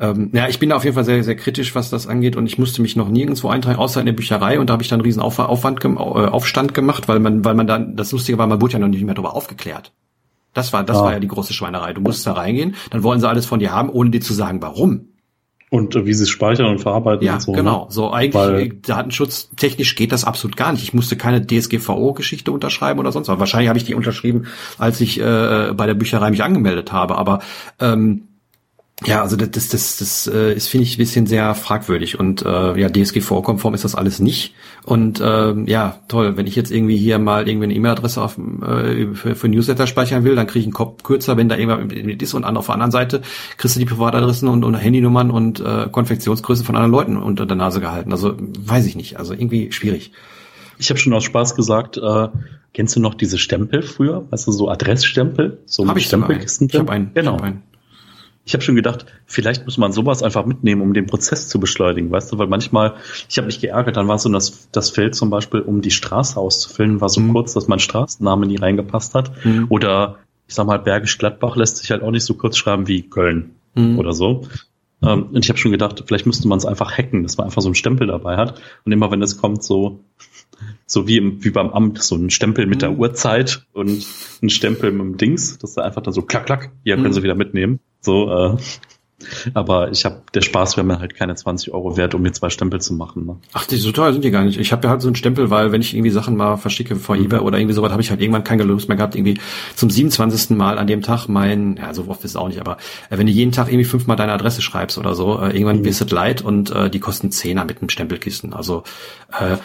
[0.00, 2.46] Ähm, ja, ich bin da auf jeden Fall sehr, sehr kritisch, was das angeht und
[2.46, 5.00] ich musste mich noch nirgendwo eintragen, außer in der Bücherei und da habe ich dann
[5.00, 8.46] einen riesen Auf Aufwand, äh, Aufstand gemacht, weil man, weil man dann, das Lustige war,
[8.46, 9.92] man wurde ja noch nicht mehr darüber aufgeklärt.
[10.54, 11.02] Das war, das ja.
[11.04, 11.92] war ja die große Schweinerei.
[11.92, 14.62] Du musst da reingehen, dann wollen sie alles von dir haben, ohne dir zu sagen,
[14.62, 15.08] warum.
[15.70, 17.52] Und äh, wie sie es speichern und verarbeiten ja, und so.
[17.52, 17.84] genau.
[17.84, 17.90] Ne?
[17.90, 20.82] So eigentlich Weil, Datenschutz technisch geht das absolut gar nicht.
[20.82, 23.38] Ich musste keine DSGVO-Geschichte unterschreiben oder sonst was.
[23.38, 24.46] Wahrscheinlich habe ich die unterschrieben,
[24.78, 27.16] als ich äh, bei der Bücherei mich angemeldet habe.
[27.16, 27.40] Aber
[27.80, 28.27] ähm,
[29.06, 32.18] ja, also das, das, das, das äh, ist, finde ich, ein bisschen sehr fragwürdig.
[32.18, 34.54] Und äh, ja, DSGVO-konform ist das alles nicht.
[34.84, 39.14] Und äh, ja, toll, wenn ich jetzt irgendwie hier mal irgendwie eine E-Mail-Adresse auf, äh,
[39.14, 42.34] für, für Newsletter speichern will, dann kriege ich einen Kopf kürzer, wenn da irgendwas ist.
[42.34, 43.22] Und auf der anderen Seite
[43.56, 47.56] kriegst du die Privatadressen und, und Handynummern und äh, Konfektionsgrößen von anderen Leuten unter der
[47.56, 48.10] Nase gehalten.
[48.10, 49.16] Also weiß ich nicht.
[49.16, 50.10] Also irgendwie schwierig.
[50.78, 52.28] Ich habe schon aus Spaß gesagt, äh,
[52.74, 54.26] kennst du noch diese Stempel früher?
[54.30, 55.58] Weißt du, so Adressstempel?
[55.66, 56.68] So hab ich Stempelkisten.
[56.68, 57.12] Ich habe einen.
[57.14, 57.36] Genau.
[57.36, 57.62] Ich hab einen
[58.48, 62.10] ich habe schon gedacht, vielleicht muss man sowas einfach mitnehmen, um den Prozess zu beschleunigen,
[62.10, 62.94] weißt du, weil manchmal,
[63.28, 66.40] ich habe mich geärgert, dann war so das, das Feld zum Beispiel, um die Straße
[66.40, 67.34] auszufüllen, war so mhm.
[67.34, 69.44] kurz, dass mein Straßenname nie reingepasst hat.
[69.44, 69.66] Mhm.
[69.68, 73.02] Oder ich sag mal, Bergisch Gladbach lässt sich halt auch nicht so kurz schreiben wie
[73.02, 73.98] Köln mhm.
[73.98, 74.46] oder so.
[75.02, 77.60] Ähm, und ich habe schon gedacht, vielleicht müsste man es einfach hacken, dass man einfach
[77.60, 78.62] so einen Stempel dabei hat.
[78.86, 80.00] Und immer wenn es kommt, so
[80.86, 82.98] so wie, im, wie beim Amt, so ein Stempel mit der mhm.
[82.98, 84.06] Uhrzeit und
[84.42, 87.12] ein Stempel mit dem Dings, dass da einfach dann so klack, klack, hier können mhm.
[87.12, 87.80] Sie wieder mitnehmen.
[88.00, 88.56] So, äh,
[89.52, 92.50] aber ich habe der Spaß wäre mir halt keine 20 Euro wert, um mir zwei
[92.50, 93.26] Stempel zu machen.
[93.26, 93.36] Ne?
[93.52, 94.60] Ach, die so teuer sind die gar nicht.
[94.60, 97.16] Ich habe ja halt so einen Stempel, weil wenn ich irgendwie Sachen mal verschicke vor
[97.16, 97.24] mhm.
[97.24, 99.40] eBay oder irgendwie sowas, habe ich halt irgendwann keine Lust mehr gehabt, irgendwie
[99.74, 100.56] zum 27.
[100.56, 102.76] Mal an dem Tag mein, ja, so oft ist es auch nicht, aber
[103.10, 105.84] äh, wenn du jeden Tag irgendwie fünfmal deine Adresse schreibst oder so, äh, irgendwann mhm.
[105.84, 108.52] wirst du leid und äh, die kosten Zehner mit einem Stempelkisten.
[108.52, 108.84] Also
[109.32, 109.56] äh,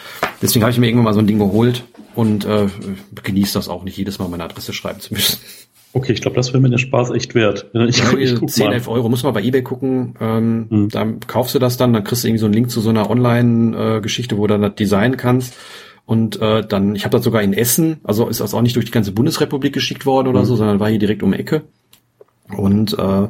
[0.42, 1.84] deswegen habe ich mir irgendwann mal so ein Ding geholt
[2.16, 2.66] und äh,
[3.22, 5.38] genieße das auch nicht, jedes Mal meine Adresse schreiben zu müssen.
[5.94, 7.70] Okay, ich glaube, das wäre mir der Spaß echt wert.
[7.72, 8.72] Ich, ja, ich guck 10, mal.
[8.74, 10.16] 11 Euro, muss man bei Ebay gucken.
[10.20, 10.88] Ähm, mhm.
[10.88, 13.08] Dann kaufst du das dann, dann kriegst du irgendwie so einen Link zu so einer
[13.08, 15.54] Online-Geschichte, wo du dann das designen kannst.
[16.04, 18.86] Und äh, dann, ich habe das sogar in Essen, also ist das auch nicht durch
[18.86, 20.46] die ganze Bundesrepublik geschickt worden oder mhm.
[20.46, 21.62] so, sondern war hier direkt um die Ecke.
[22.56, 23.28] Und äh,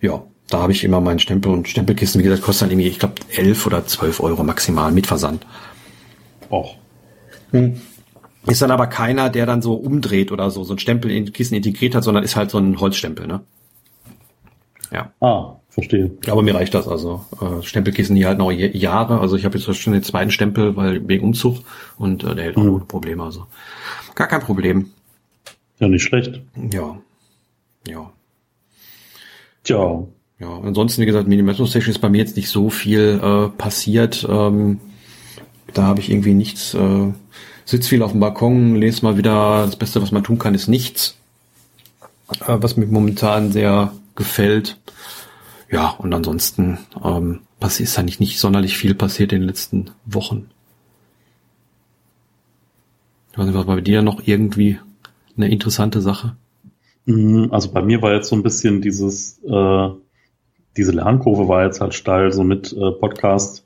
[0.00, 3.00] ja, da habe ich immer meinen Stempel und Stempelkisten, wie gesagt, kostet dann irgendwie, ich
[3.00, 5.44] glaube, 11 oder 12 Euro maximal mit Versand.
[6.48, 6.76] Och.
[7.50, 7.80] Hm.
[8.46, 11.54] Ist dann aber keiner, der dann so umdreht oder so, so ein Stempel in Kissen
[11.54, 13.40] integriert hat, sondern ist halt so ein Holzstempel, ne?
[14.92, 15.12] Ja.
[15.20, 16.12] Ah, verstehe.
[16.28, 17.24] Aber mir reicht das also.
[17.40, 19.20] Äh, Stempelkissen hier halt noch Jahre.
[19.20, 21.58] Also ich habe jetzt schon den zweiten Stempel, weil wegen Umzug
[21.98, 22.74] und äh, der hält auch mhm.
[22.74, 23.24] ohne Probleme.
[23.24, 23.46] Also
[24.14, 24.90] gar kein Problem.
[25.80, 26.40] Ja, nicht schlecht.
[26.70, 26.98] Ja.
[27.88, 28.12] Ja.
[29.64, 30.04] Tja.
[30.38, 34.26] Ja, ansonsten, wie gesagt, Minimalismus Station ist bei mir jetzt nicht so viel äh, passiert.
[34.28, 34.80] Ähm,
[35.72, 37.12] da habe ich irgendwie nichts äh,
[37.64, 40.68] sitze viel auf dem Balkon, lese mal wieder, das Beste, was man tun kann, ist
[40.68, 41.16] nichts.
[42.46, 44.78] Äh, was mir momentan sehr gefällt.
[45.70, 50.50] Ja, und ansonsten ähm, ist eigentlich nicht sonderlich viel passiert in den letzten Wochen.
[53.32, 54.78] Ich weiß nicht, was bei dir noch irgendwie
[55.36, 56.36] eine interessante Sache?
[57.06, 59.88] Mhm, also bei mir war jetzt so ein bisschen dieses, äh,
[60.76, 63.63] diese Lernkurve war jetzt halt steil, so mit äh, Podcast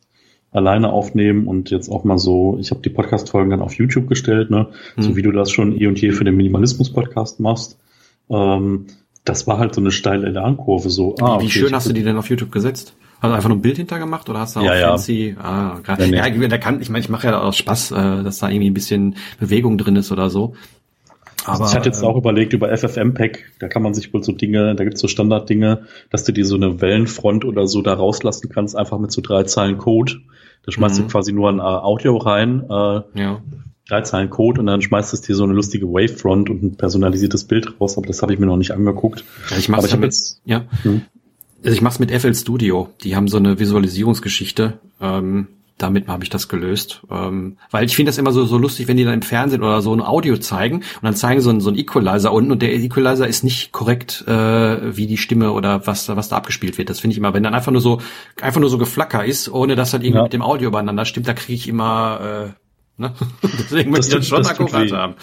[0.50, 4.50] alleine aufnehmen und jetzt auch mal so, ich habe die Podcast-Folgen dann auf YouTube gestellt,
[4.50, 4.68] ne?
[4.96, 5.02] Mhm.
[5.02, 7.78] so wie du das schon eh und je für den Minimalismus-Podcast machst.
[8.30, 8.86] Ähm,
[9.24, 10.88] das war halt so eine steile Lernkurve.
[10.90, 12.94] So, ah, okay, wie schön hast du die denn auf YouTube gesetzt?
[13.20, 15.34] Hast du einfach nur ein Bild hintergemacht oder hast du auch ja, fancy?
[15.36, 15.42] Ja.
[15.42, 16.04] Ah, gerade.
[16.04, 16.42] Ja, nee.
[16.42, 18.74] ja, da kann, ich meine, ich mache ja auch Spaß, äh, dass da irgendwie ein
[18.74, 20.54] bisschen Bewegung drin ist oder so.
[21.48, 24.74] Aber, ich hatte jetzt auch überlegt über FFmpeg, da kann man sich wohl so Dinge,
[24.74, 28.76] da gibt's so Standarddinge, dass du dir so eine Wellenfront oder so da rauslassen kannst,
[28.76, 30.20] einfach mit so drei Zeilen Code.
[30.64, 31.04] Da schmeißt mhm.
[31.04, 33.42] du quasi nur ein äh, Audio rein, äh, ja.
[33.88, 37.44] drei Zeilen Code und dann schmeißt es dir so eine lustige Wavefront und ein personalisiertes
[37.44, 39.24] Bild raus, aber das habe ich mir noch nicht angeguckt.
[39.50, 40.64] Ja, ich mach's aber ich hab jetzt, ja.
[40.82, 41.02] Hm.
[41.64, 42.88] Also ich mach's mit FL Studio.
[43.02, 44.78] Die haben so eine Visualisierungsgeschichte.
[45.00, 47.02] Ähm, damit habe ich das gelöst.
[47.10, 49.80] Ähm, weil ich finde das immer so, so lustig, wenn die dann im Fernsehen oder
[49.80, 52.74] so ein Audio zeigen und dann zeigen so ein, so ein Equalizer unten und der
[52.74, 56.90] Equalizer ist nicht korrekt, äh, wie die Stimme oder was, was da abgespielt wird.
[56.90, 58.00] Das finde ich immer, wenn dann einfach nur so,
[58.40, 60.22] einfach nur so geflacker ist, ohne dass halt irgendwie ja.
[60.24, 62.54] mit dem Audio übereinander stimmt, da kriege ich immer,
[62.98, 63.14] äh, ne?
[63.42, 65.14] Deswegen möchte ich das schon akkurat haben.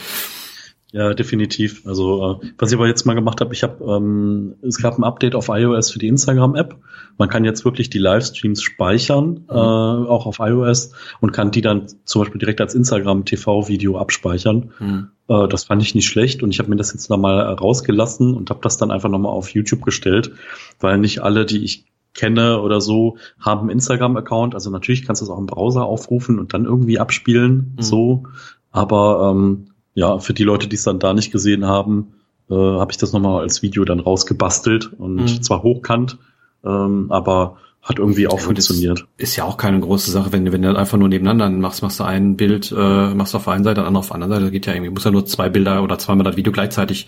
[0.95, 1.85] Ja, definitiv.
[1.85, 5.03] Also äh, was ich aber jetzt mal gemacht habe, ich habe, ähm, es gab ein
[5.03, 6.77] Update auf iOS für die Instagram-App.
[7.17, 9.45] Man kann jetzt wirklich die Livestreams speichern, mhm.
[9.49, 14.71] äh, auch auf iOS, und kann die dann zum Beispiel direkt als Instagram-TV-Video abspeichern.
[14.79, 15.09] Mhm.
[15.27, 18.49] Äh, das fand ich nicht schlecht und ich habe mir das jetzt nochmal rausgelassen und
[18.49, 20.31] habe das dann einfach nochmal auf YouTube gestellt,
[20.79, 24.53] weil nicht alle, die ich kenne oder so, haben einen Instagram-Account.
[24.53, 27.81] Also natürlich kannst du es auch im Browser aufrufen und dann irgendwie abspielen, mhm.
[27.81, 28.23] so.
[28.71, 32.13] Aber ähm, ja, für die Leute, die es dann da nicht gesehen haben,
[32.49, 35.41] äh, habe ich das nochmal als Video dann rausgebastelt und mhm.
[35.41, 36.19] zwar hochkant,
[36.63, 39.05] ähm, aber hat irgendwie auch ja, funktioniert.
[39.17, 42.03] Ist ja auch keine große Sache, wenn, wenn du einfach nur nebeneinander machst, machst du
[42.03, 44.51] ein Bild, äh, machst du auf der einen Seite, dann auf der anderen Seite, das
[44.51, 47.07] geht ja irgendwie, muss ja nur zwei Bilder oder zweimal das Video gleichzeitig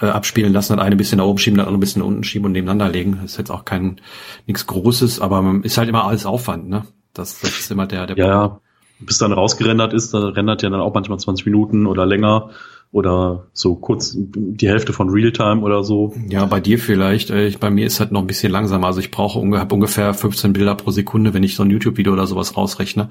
[0.00, 2.22] äh, abspielen lassen, dann eine bisschen nach oben schieben, dann andere ein bisschen nach unten
[2.22, 3.18] schieben und nebeneinander legen.
[3.22, 4.00] Das ist jetzt auch kein
[4.46, 6.84] nichts Großes, aber ist halt immer alles Aufwand, ne?
[7.14, 8.60] Das, das ist immer der, der Ja,
[9.00, 12.50] bis dann rausgerendert ist, da rendert ja dann auch manchmal 20 Minuten oder länger
[12.92, 16.12] oder so kurz die Hälfte von Realtime oder so.
[16.28, 17.30] Ja, bei dir vielleicht.
[17.30, 18.88] Äh, bei mir ist halt noch ein bisschen langsamer.
[18.88, 22.56] Also ich brauche ungefähr 15 Bilder pro Sekunde, wenn ich so ein YouTube-Video oder sowas
[22.56, 23.08] rausrechne.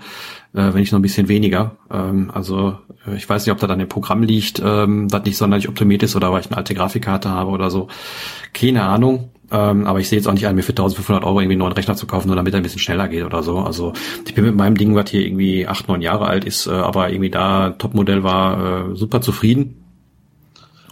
[0.53, 1.77] Äh, wenn ich noch ein bisschen weniger.
[1.89, 5.37] Ähm, also äh, ich weiß nicht, ob das an dem Programm liegt, ähm, das nicht
[5.37, 7.87] sonderlich optimiert ist oder weil ich eine alte Grafikkarte habe oder so.
[8.53, 9.29] Keine Ahnung.
[9.51, 11.73] Ähm, aber ich sehe jetzt auch nicht an, mir für 1500 Euro irgendwie einen neuen
[11.73, 13.59] Rechner zu kaufen, nur damit er ein bisschen schneller geht oder so.
[13.59, 13.93] Also
[14.25, 17.09] ich bin mit meinem Ding, was hier irgendwie acht, neun Jahre alt ist, äh, aber
[17.09, 19.83] irgendwie da Topmodell war, äh, super zufrieden.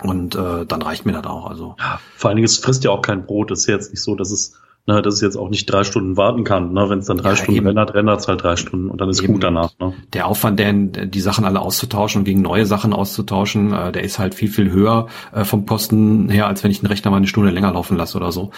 [0.03, 1.47] Und äh, dann reicht mir das auch.
[1.49, 3.51] Also ja, vor allen Dingen, es frisst ja auch kein Brot.
[3.51, 4.55] Es ist jetzt nicht so, dass es
[4.87, 6.73] ne, dass es jetzt auch nicht drei Stunden warten kann.
[6.73, 6.89] Ne?
[6.89, 7.67] Wenn es dann drei ja, Stunden eben.
[7.67, 9.33] rendert, rendert es halt drei Stunden und dann ist eben.
[9.33, 9.71] gut danach.
[9.79, 9.93] Ne?
[10.13, 14.17] Der Aufwand, der, die Sachen alle auszutauschen und gegen neue Sachen auszutauschen, äh, der ist
[14.17, 17.27] halt viel, viel höher äh, vom Posten her, als wenn ich den Rechner mal eine
[17.27, 18.51] Stunde länger laufen lasse oder so.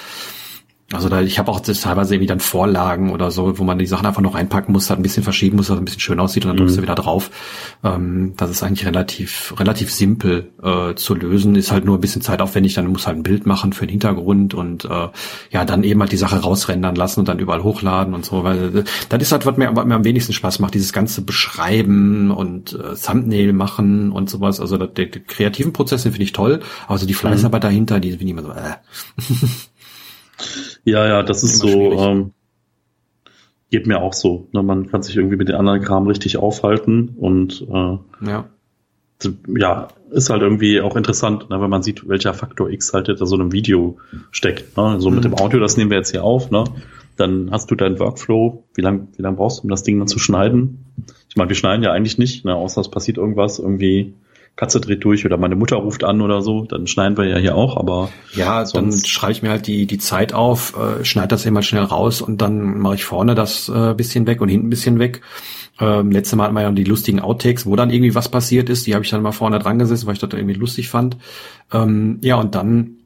[0.92, 4.08] Also da, ich habe auch teilweise irgendwie dann Vorlagen oder so, wo man die Sachen
[4.08, 6.46] einfach noch reinpacken muss, halt ein bisschen verschieben muss, dass es ein bisschen schön aussieht
[6.46, 6.84] und dann drückst du mhm.
[6.84, 7.30] wieder drauf.
[7.84, 12.24] Ähm, das ist eigentlich relativ relativ simpel äh, zu lösen, ist halt nur ein bisschen
[12.24, 15.10] zeitaufwendig, dann muss halt ein Bild machen für den Hintergrund und äh,
[15.52, 18.78] ja, dann eben halt die Sache rausrendern lassen und dann überall hochladen und so, weil
[18.78, 22.32] äh, das ist halt, was mir, was mir am wenigsten Spaß macht, dieses ganze Beschreiben
[22.32, 24.60] und äh, Thumbnail machen und sowas.
[24.60, 27.68] Also die kreativen Prozesse finde ich toll, aber so die Fleißarbeit mhm.
[27.68, 28.74] dahinter, die finde ich immer so, äh.
[30.84, 32.32] Ja, ja, das ist so, ähm,
[33.70, 34.48] geht mir auch so.
[34.52, 34.64] Ne?
[34.64, 38.50] Man kann sich irgendwie mit den anderen Kram richtig aufhalten und äh, ja.
[39.48, 43.26] ja, ist halt irgendwie auch interessant, ne, wenn man sieht, welcher Faktor X halt hinter
[43.26, 43.98] so einem Video
[44.32, 44.76] steckt.
[44.78, 45.00] Ne?
[45.00, 45.16] So mhm.
[45.16, 46.64] mit dem Audio, das nehmen wir jetzt hier auf, ne?
[47.16, 48.64] Dann hast du deinen Workflow.
[48.74, 50.86] Wie lang, wie lang brauchst du, um das Ding dann zu schneiden?
[51.28, 52.56] Ich meine, wir schneiden ja eigentlich nicht, ne?
[52.56, 54.14] außer es passiert irgendwas irgendwie
[54.56, 57.56] Katze dreht durch oder meine Mutter ruft an oder so, dann schneiden wir ja hier
[57.56, 58.10] auch, aber.
[58.34, 61.84] Ja, dann schreibe ich mir halt die, die Zeit auf, äh, schneide das immer schnell
[61.84, 65.22] raus und dann mache ich vorne das äh, bisschen weg und hinten ein bisschen weg.
[65.80, 68.86] Ähm, letztes Mal hatten wir ja die lustigen Outtakes, wo dann irgendwie was passiert ist.
[68.86, 71.18] Die habe ich dann mal vorne dran gesessen, weil ich das irgendwie lustig fand.
[71.72, 72.98] Ähm, ja, und dann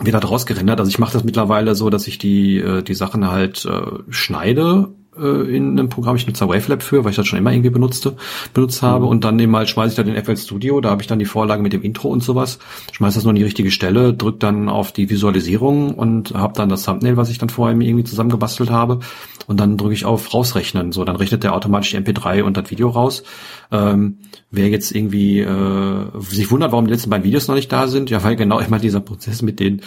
[0.00, 0.80] wird das rausgerendert.
[0.80, 4.88] Also ich mache das mittlerweile so, dass ich die, äh, die Sachen halt äh, schneide
[5.18, 6.16] äh, in einem Programm.
[6.16, 8.16] Ich nutze da Wavelab für, weil ich das schon immer irgendwie benutzte,
[8.54, 9.04] benutzt habe.
[9.04, 9.10] Mhm.
[9.10, 11.24] Und dann eben halt schmeiße ich da den FL Studio, da habe ich dann die
[11.24, 12.58] Vorlage mit dem Intro und sowas.
[12.92, 16.68] Schmeiße das nur an die richtige Stelle, drücke dann auf die Visualisierung und habe dann
[16.68, 19.00] das Thumbnail, was ich dann vorher mir irgendwie zusammengebastelt habe.
[19.46, 20.92] Und dann drücke ich auf rausrechnen.
[20.92, 23.24] So, dann rechnet der automatisch die MP3 und das Video raus.
[23.72, 24.18] Ähm,
[24.50, 28.10] wer jetzt irgendwie äh, sich wundert, warum die letzten beiden Videos noch nicht da sind,
[28.10, 29.82] ja, weil genau immer dieser Prozess mit den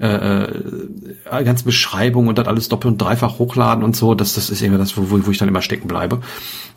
[0.00, 4.50] äh, äh, ganzen Beschreibungen und das alles doppelt und dreifach hochladen und so, das, das
[4.50, 6.20] ist irgendwie das, wo, wo ich dann immer stecken bleibe.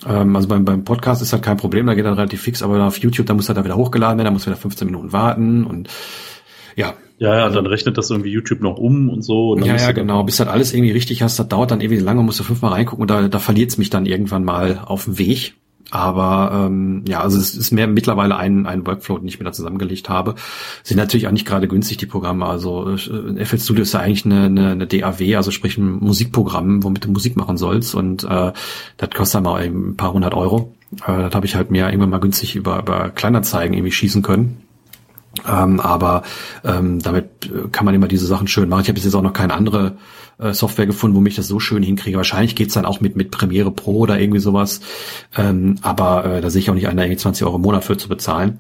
[0.08, 2.84] Ähm, also beim, beim Podcast ist halt kein Problem, da geht er relativ fix, aber
[2.86, 5.66] auf YouTube, da muss er da wieder hochgeladen werden, da muss wieder 15 Minuten warten
[5.66, 5.90] und
[6.76, 9.52] ja, ja, ja, dann rechnet das irgendwie YouTube noch um und so.
[9.52, 10.24] Und ja, ja, genau.
[10.24, 13.04] Bis das alles irgendwie richtig hast, das dauert dann ewig lange, musst du fünfmal reingucken
[13.04, 15.54] und da, da verliert es mich dann irgendwann mal auf dem Weg.
[15.90, 19.52] Aber ähm, ja, also es ist mehr mittlerweile ein, ein Workflow, den ich mir da
[19.52, 20.36] zusammengelegt habe.
[20.84, 22.46] Sind natürlich auch nicht gerade günstig, die Programme.
[22.46, 26.84] Also äh, FL Studio ist ja eigentlich eine, eine, eine DAW, also sprich ein Musikprogramm,
[26.84, 27.96] womit du Musik machen sollst.
[27.96, 28.54] Und äh,
[28.98, 30.76] das kostet dann mal ein paar hundert Euro.
[31.06, 34.62] Äh, das habe ich halt mir irgendwann mal günstig über, über Kleinanzeigen irgendwie schießen können.
[35.48, 36.24] Ähm, aber
[36.64, 38.82] ähm, damit kann man immer diese Sachen schön machen.
[38.82, 39.98] Ich habe jetzt auch noch keine andere
[40.38, 42.18] äh, Software gefunden, wo ich das so schön hinkriege.
[42.18, 44.82] Wahrscheinlich geht's dann auch mit, mit Premiere Pro oder irgendwie sowas.
[45.38, 47.98] Ähm, aber äh, da sehe ich auch nicht einer, irgendwie 20 Euro im Monat für
[47.98, 48.60] zu bezahlen.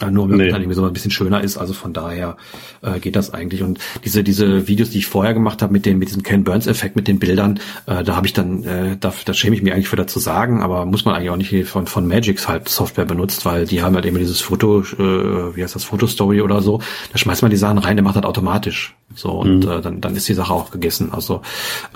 [0.00, 0.48] Äh, nur wenn nee.
[0.48, 1.56] dann irgendwie so ein bisschen schöner ist.
[1.56, 2.36] Also von daher
[2.82, 3.62] äh, geht das eigentlich.
[3.62, 6.66] Und diese diese Videos, die ich vorher gemacht habe mit den mit diesem Ken Burns
[6.66, 9.72] Effekt mit den Bildern, äh, da habe ich dann, äh, da, da schäme ich mich
[9.72, 13.04] eigentlich für dazu sagen, aber muss man eigentlich auch nicht von von Magix halt Software
[13.04, 16.62] benutzt, weil die haben halt immer dieses Foto, äh, wie heißt das Foto Story oder
[16.62, 16.80] so.
[17.12, 18.94] Da schmeißt man die Sachen rein, der macht das automatisch.
[19.14, 19.70] So und mhm.
[19.70, 21.12] äh, dann dann ist die Sache auch gegessen.
[21.12, 21.42] Also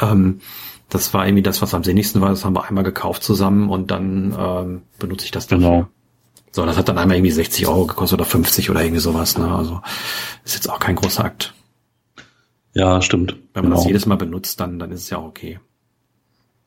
[0.01, 0.41] ähm,
[0.89, 2.31] das war irgendwie das, was am sinnigsten war.
[2.31, 5.69] Das haben wir einmal gekauft zusammen und dann ähm, benutze ich das dafür.
[5.69, 5.89] Genau.
[6.55, 9.37] So, das hat dann einmal irgendwie 60 Euro gekostet oder 50 oder irgendwie sowas.
[9.37, 9.53] Ne?
[9.53, 9.81] Also
[10.45, 11.52] ist jetzt auch kein großer Akt.
[12.75, 13.33] Ja, stimmt.
[13.55, 13.77] Wenn man genau.
[13.79, 15.59] das jedes Mal benutzt, dann, dann ist es ja auch okay.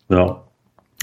[0.09, 0.43] Ja.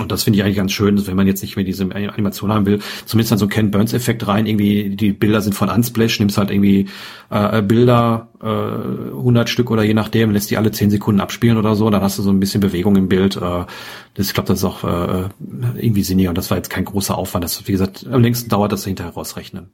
[0.01, 2.67] Und das finde ich eigentlich ganz schön, wenn man jetzt nicht mehr diese Animation haben
[2.67, 6.19] will, zumindest dann so einen Ken Burns Effekt rein, irgendwie die Bilder sind von Unsplash,
[6.19, 6.89] nimmst halt irgendwie
[7.31, 11.77] äh, Bilder, äh, 100 Stück oder je nachdem, lässt die alle 10 Sekunden abspielen oder
[11.77, 13.37] so, dann hast du so ein bisschen Bewegung im Bild.
[13.37, 13.67] Äh,
[14.15, 15.29] das, ich glaube, das ist auch äh,
[15.77, 17.45] irgendwie sinniger und das war jetzt kein großer Aufwand.
[17.45, 19.71] Das, wie gesagt, am längsten dauert das hinterher rausrechnen.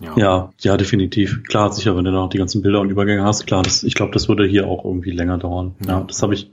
[0.00, 0.16] Ja.
[0.16, 1.42] ja, ja, definitiv.
[1.44, 4.12] Klar, sicher, wenn du noch die ganzen Bilder und Übergänge hast, klar, das, ich glaube,
[4.12, 5.74] das würde hier auch irgendwie länger dauern.
[5.86, 6.50] Ja, ja das habe ich,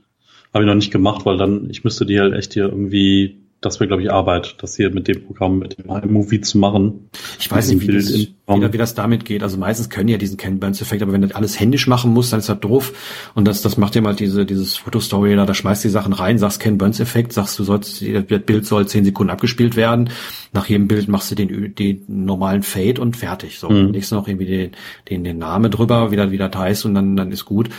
[0.54, 3.80] habe ich noch nicht gemacht, weil dann, ich müsste die halt echt hier irgendwie das
[3.80, 7.10] wäre, glaube ich, Arbeit, das hier mit dem Programm, mit dem iMovie zu machen.
[7.40, 9.42] Ich weiß nicht, wie das, wie, wie, das damit geht.
[9.42, 12.32] Also meistens können ja diesen Ken Burns Effekt, aber wenn du alles händisch machen musst,
[12.32, 12.94] dann ist das doof.
[13.34, 16.38] Und das, das macht ja mal diese, dieses Fotostory da, da schmeißt die Sachen rein,
[16.38, 20.12] sagst Ken Burns Effekt, sagst du sollst, das Bild soll zehn Sekunden abgespielt werden.
[20.54, 23.58] Nach jedem Bild machst du den, den normalen Fade und fertig.
[23.58, 23.90] So, mhm.
[23.90, 24.72] nächstes noch irgendwie den,
[25.10, 27.70] den, den Namen drüber, wie das, wie das heißt und dann, dann ist gut.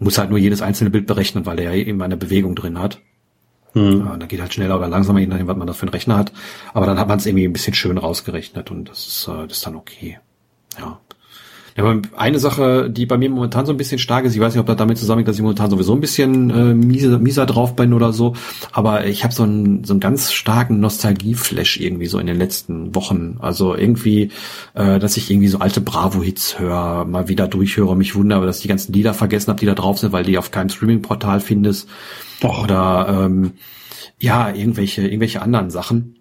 [0.00, 3.00] Muss halt nur jedes einzelne Bild berechnen, weil der ja eben eine Bewegung drin hat.
[3.78, 4.18] Mhm.
[4.18, 6.32] Da geht halt schneller oder langsamer, je nachdem, was man da für einen Rechner hat.
[6.74, 9.58] Aber dann hat man es irgendwie ein bisschen schön rausgerechnet und das ist, äh, das
[9.58, 10.18] ist dann okay.
[10.78, 11.00] Ja.
[11.78, 14.60] Ja, eine Sache, die bei mir momentan so ein bisschen stark ist, ich weiß nicht,
[14.60, 17.92] ob das damit zusammenhängt, dass ich momentan sowieso ein bisschen äh, mieser, mieser drauf bin
[17.92, 18.34] oder so,
[18.72, 22.96] aber ich habe so einen, so einen ganz starken Nostalgie-Flash irgendwie so in den letzten
[22.96, 23.36] Wochen.
[23.38, 24.32] Also irgendwie,
[24.74, 28.62] äh, dass ich irgendwie so alte Bravo-Hits höre, mal wieder durchhöre, mich wundere, dass ich
[28.62, 31.88] die ganzen Lieder vergessen habe, die da drauf sind, weil die auf keinem Streaming-Portal findest.
[32.40, 32.64] Doch.
[32.64, 33.52] Oder ähm,
[34.18, 36.17] ja, irgendwelche, irgendwelche anderen Sachen.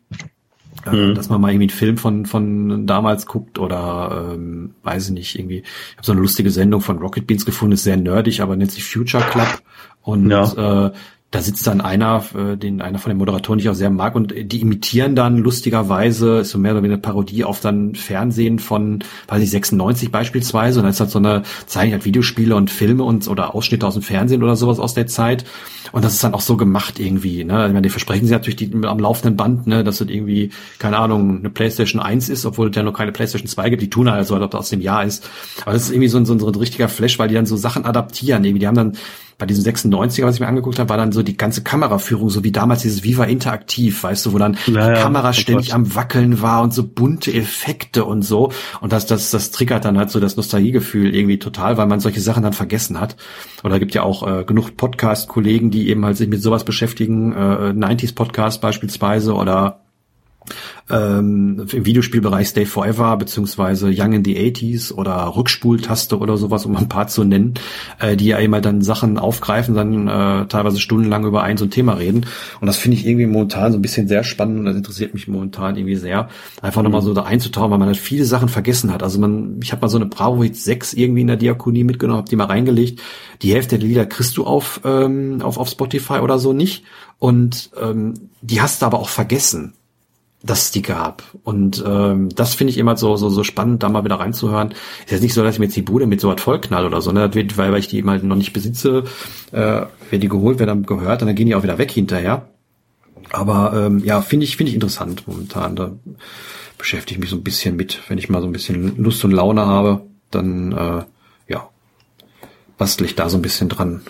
[0.92, 1.16] Äh, mhm.
[1.16, 5.40] Dass man mal irgendwie einen Film von, von damals guckt oder ähm, weiß ich nicht,
[5.40, 5.60] irgendwie.
[5.60, 8.72] Ich habe so eine lustige Sendung von Rocket Beans gefunden, ist sehr nerdig, aber nennt
[8.72, 9.62] sich Future Club.
[10.02, 10.88] Und ja.
[10.88, 10.92] äh,
[11.32, 14.16] da sitzt dann einer, äh, den einer von den Moderatoren, die ich auch sehr mag,
[14.16, 18.60] und die imitieren dann lustigerweise, ist so mehr oder weniger eine Parodie auf dann Fernsehen
[18.60, 22.70] von, weiß ich, 96 beispielsweise, und dann ist halt so eine, zeigen halt Videospiele und
[22.70, 25.44] Filme und oder Ausschnitte aus dem Fernsehen oder sowas aus der Zeit.
[25.92, 27.66] Und das ist dann auch so gemacht irgendwie, ne?
[27.66, 30.98] Ich meine, die versprechen sie natürlich die, am laufenden Band, ne, dass es irgendwie, keine
[30.98, 34.10] Ahnung, eine Playstation 1 ist, obwohl es ja noch keine Playstation 2 gibt, die tun
[34.10, 35.30] halt so, als ob das aus dem Jahr ist.
[35.62, 37.86] Aber das ist irgendwie so ein, so ein richtiger Flash, weil die dann so Sachen
[37.86, 38.94] adaptieren, irgendwie, die haben dann
[39.38, 42.44] bei diesem 96er, was ich mir angeguckt habe, war dann so die ganze Kameraführung, so
[42.44, 46.42] wie damals dieses Viva Interaktiv, weißt du, wo dann naja, die Kamera ständig am Wackeln
[46.42, 48.52] war und so bunte Effekte und so.
[48.82, 52.20] Und das, das, das triggert dann halt so das Nostalgiegefühl irgendwie total, weil man solche
[52.20, 53.16] Sachen dann vergessen hat.
[53.64, 57.74] Oder gibt ja auch äh, genug Podcast-Kollegen, die eben halt sich mit sowas beschäftigen, äh,
[57.76, 59.82] 90s Podcast beispielsweise oder
[60.90, 66.76] ähm, im Videospielbereich Stay Forever beziehungsweise Young in the 80s oder Rückspultaste oder sowas, um
[66.78, 67.56] ein paar zu nennen,
[68.00, 71.72] äh, die ja immer dann Sachen aufgreifen, dann äh, teilweise stundenlang über ein so ein
[71.72, 72.26] Thema reden.
[72.62, 75.28] Und das finde ich irgendwie momentan so ein bisschen sehr spannend und das interessiert mich
[75.28, 76.30] momentan irgendwie sehr,
[76.62, 76.86] einfach mhm.
[76.86, 79.04] nochmal so da einzutauchen, weil man halt viele Sachen vergessen hat.
[79.04, 82.20] Also man, ich habe mal so eine Bravo Hit 6 irgendwie in der Diakonie mitgenommen,
[82.20, 83.02] habe die mal reingelegt.
[83.42, 86.84] Die Hälfte der Lieder kriegst du auf, ähm, auf, auf Spotify oder so nicht.
[87.20, 89.74] Und ähm, die hast du aber auch vergessen
[90.44, 91.24] dass es die gab.
[91.44, 94.72] Und ähm, das finde ich immer so, so, so spannend, da mal wieder reinzuhören.
[95.06, 97.02] Ist jetzt nicht so, dass ich mir jetzt die Bude mit so was vollknall oder
[97.02, 97.28] so, ne?
[97.28, 99.06] Das wird, weil, weil ich die eben halt noch nicht besitze,
[99.52, 102.50] äh, wenn die geholt werden, gehört, dann gehen die auch wieder weg hinterher.
[103.32, 105.76] Aber ähm, ja, finde ich, finde ich interessant momentan.
[105.76, 105.92] Da
[106.78, 108.00] beschäftige ich mich so ein bisschen mit.
[108.08, 111.04] Wenn ich mal so ein bisschen Lust und Laune habe, dann äh,
[111.52, 111.70] ja,
[112.78, 114.02] bastel ich da so ein bisschen dran.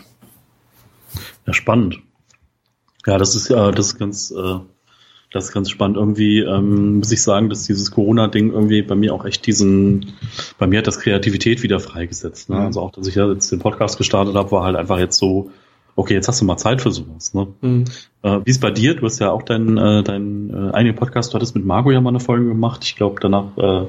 [1.48, 2.00] Ja, spannend.
[3.06, 4.60] Ja, das ist ja, das ist ganz äh
[5.32, 5.98] das ist ganz spannend.
[5.98, 10.14] Irgendwie ähm, muss ich sagen, dass dieses Corona-Ding irgendwie bei mir auch echt diesen,
[10.58, 12.50] bei mir hat das Kreativität wieder freigesetzt.
[12.50, 12.58] Ne?
[12.58, 12.66] Mhm.
[12.68, 15.52] Also auch, dass ich ja jetzt den Podcast gestartet habe, war halt einfach jetzt so,
[15.96, 17.34] okay, jetzt hast du mal Zeit für sowas.
[17.34, 17.48] Ne?
[17.62, 17.86] Mhm.
[18.22, 18.96] Äh, wie ist bei dir?
[18.96, 22.00] Du hast ja auch deinen äh, dein, äh, eigenen Podcast, du hattest mit Marco ja
[22.00, 22.86] mal eine Folge gemacht.
[22.86, 23.88] Ich glaube, danach äh,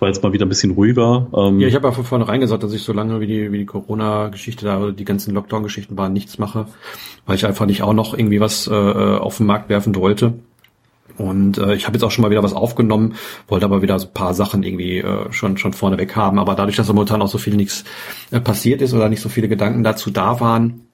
[0.00, 1.26] war jetzt mal wieder ein bisschen ruhiger.
[1.36, 3.58] Ähm, ja, ich habe ja von vornherein gesagt, dass ich so lange wie die, wie
[3.58, 6.66] die Corona-Geschichte da oder die ganzen Lockdown-Geschichten waren, nichts mache,
[7.26, 10.34] weil ich einfach nicht auch noch irgendwie was äh, äh auf den Markt werfen wollte.
[11.20, 13.14] Und äh, ich habe jetzt auch schon mal wieder was aufgenommen,
[13.46, 16.38] wollte aber wieder so ein paar Sachen irgendwie äh, schon schon vorneweg haben.
[16.38, 17.84] Aber dadurch, dass momentan auch so viel nichts
[18.30, 20.86] äh, passiert ist oder nicht so viele Gedanken dazu da waren,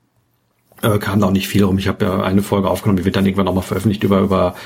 [0.82, 1.78] äh, kam da auch nicht viel rum.
[1.78, 4.56] Ich habe ja eine Folge aufgenommen, die wird dann irgendwann nochmal veröffentlicht über über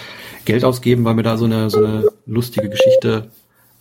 [0.47, 3.31] Geld ausgeben, weil mir da so eine so eine lustige Geschichte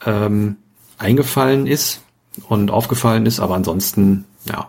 [0.05, 0.57] ähm,
[0.97, 2.01] eingefallen ist
[2.49, 3.39] und aufgefallen ist.
[3.39, 4.67] Aber ansonsten, ja,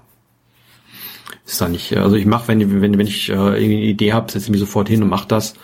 [1.44, 1.96] ist da nicht.
[1.96, 4.60] Also ich mache, wenn wenn wenn ich äh, irgendwie eine Idee habe, setze ich mich
[4.60, 5.54] sofort hin und mache das.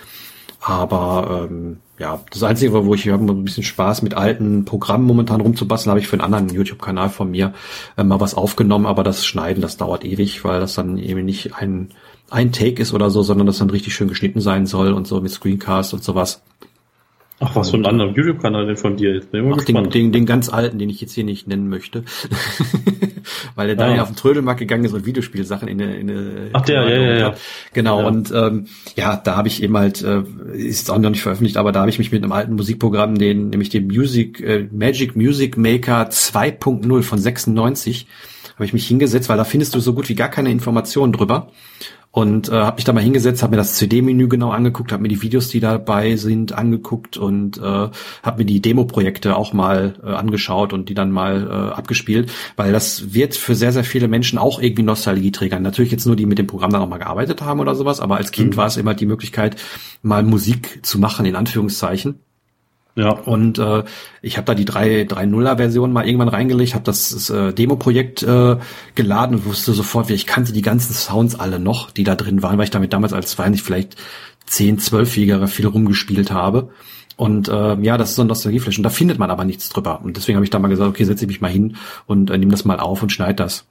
[0.68, 5.40] Aber ähm, ja, das Einzige, wo ich habe ein bisschen Spaß mit alten Programmen momentan
[5.40, 7.54] rumzubasteln, habe ich für einen anderen YouTube-Kanal von mir
[7.96, 11.54] äh, mal was aufgenommen, aber das Schneiden, das dauert ewig, weil das dann eben nicht
[11.54, 11.90] ein,
[12.30, 15.20] ein Take ist oder so, sondern das dann richtig schön geschnitten sein soll und so
[15.20, 16.42] mit Screencast und sowas.
[17.38, 19.14] Ach, was für ein anderer YouTube-Kanal denn von dir?
[19.14, 21.68] Jetzt bin ich Ach, den, den, den ganz alten, den ich jetzt hier nicht nennen
[21.68, 22.02] möchte.
[23.54, 23.80] Weil der ah.
[23.80, 26.98] Daniel auf den Trödelmarkt gegangen ist und Videospielsachen in eine, in eine Ach der, ja,
[26.98, 27.34] ja, ja.
[27.74, 28.06] Genau, ja.
[28.06, 30.22] und ähm, ja, da habe ich eben halt, äh,
[30.54, 33.50] ist auch noch nicht veröffentlicht, aber da habe ich mich mit einem alten Musikprogramm, den,
[33.50, 38.06] nämlich dem Music, äh, Magic Music Maker 2.0 von 96,
[38.54, 41.50] habe ich mich hingesetzt, weil da findest du so gut wie gar keine Informationen drüber.
[42.16, 45.10] Und äh, habe mich da mal hingesetzt, habe mir das CD-Menü genau angeguckt, habe mir
[45.10, 50.12] die Videos, die dabei sind, angeguckt und äh, habe mir die Demo-Projekte auch mal äh,
[50.12, 54.38] angeschaut und die dann mal äh, abgespielt, weil das wird für sehr, sehr viele Menschen
[54.38, 55.60] auch irgendwie Nostalgieträger.
[55.60, 58.16] Natürlich jetzt nur die mit dem Programm dann auch mal gearbeitet haben oder sowas, aber
[58.16, 58.56] als Kind mhm.
[58.56, 59.56] war es immer die Möglichkeit,
[60.00, 62.20] mal Musik zu machen, in Anführungszeichen.
[62.96, 63.10] Ja.
[63.10, 63.84] Und äh,
[64.22, 68.56] ich habe da die 3.0er-Version mal irgendwann reingelegt, habe das, das äh, Demo-Projekt äh,
[68.94, 72.42] geladen und wusste sofort, wie ich kannte die ganzen Sounds alle noch, die da drin
[72.42, 73.96] waren, weil ich damit damals als, weiß nicht, vielleicht
[74.46, 76.70] 10, 12-Jähriger viel rumgespielt habe.
[77.16, 78.78] Und äh, ja, das ist so ein Nostalgieflash.
[78.78, 80.00] Und da findet man aber nichts drüber.
[80.02, 81.76] Und deswegen habe ich da mal gesagt, okay, setze ich mich mal hin
[82.06, 83.66] und äh, nehme das mal auf und schneide das.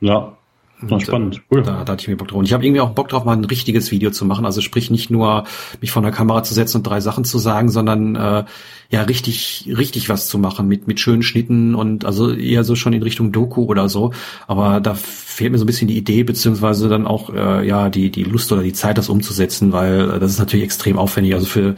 [0.00, 0.36] Ja,
[0.82, 1.42] war äh, spannend.
[1.50, 1.62] Cool.
[1.62, 2.38] Da, da hatte ich mir Bock drauf.
[2.38, 4.44] Und ich habe irgendwie auch Bock drauf, mal ein richtiges Video zu machen.
[4.44, 5.44] Also sprich nicht nur
[5.80, 8.44] mich vor der Kamera zu setzen und drei Sachen zu sagen, sondern äh,
[8.90, 12.92] ja richtig, richtig was zu machen mit mit schönen Schnitten und also eher so schon
[12.92, 14.12] in Richtung Doku oder so.
[14.46, 18.10] Aber da fehlt mir so ein bisschen die Idee beziehungsweise dann auch äh, ja die
[18.10, 21.34] die Lust oder die Zeit, das umzusetzen, weil äh, das ist natürlich extrem aufwendig.
[21.34, 21.76] Also für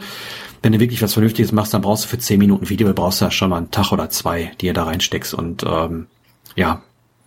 [0.63, 3.25] wenn du wirklich was Vernünftiges machst, dann brauchst du für zehn Minuten Video, brauchst du
[3.25, 6.07] ja schon mal einen Tag oder zwei, die ihr da reinsteckst und ähm,
[6.55, 6.81] ja,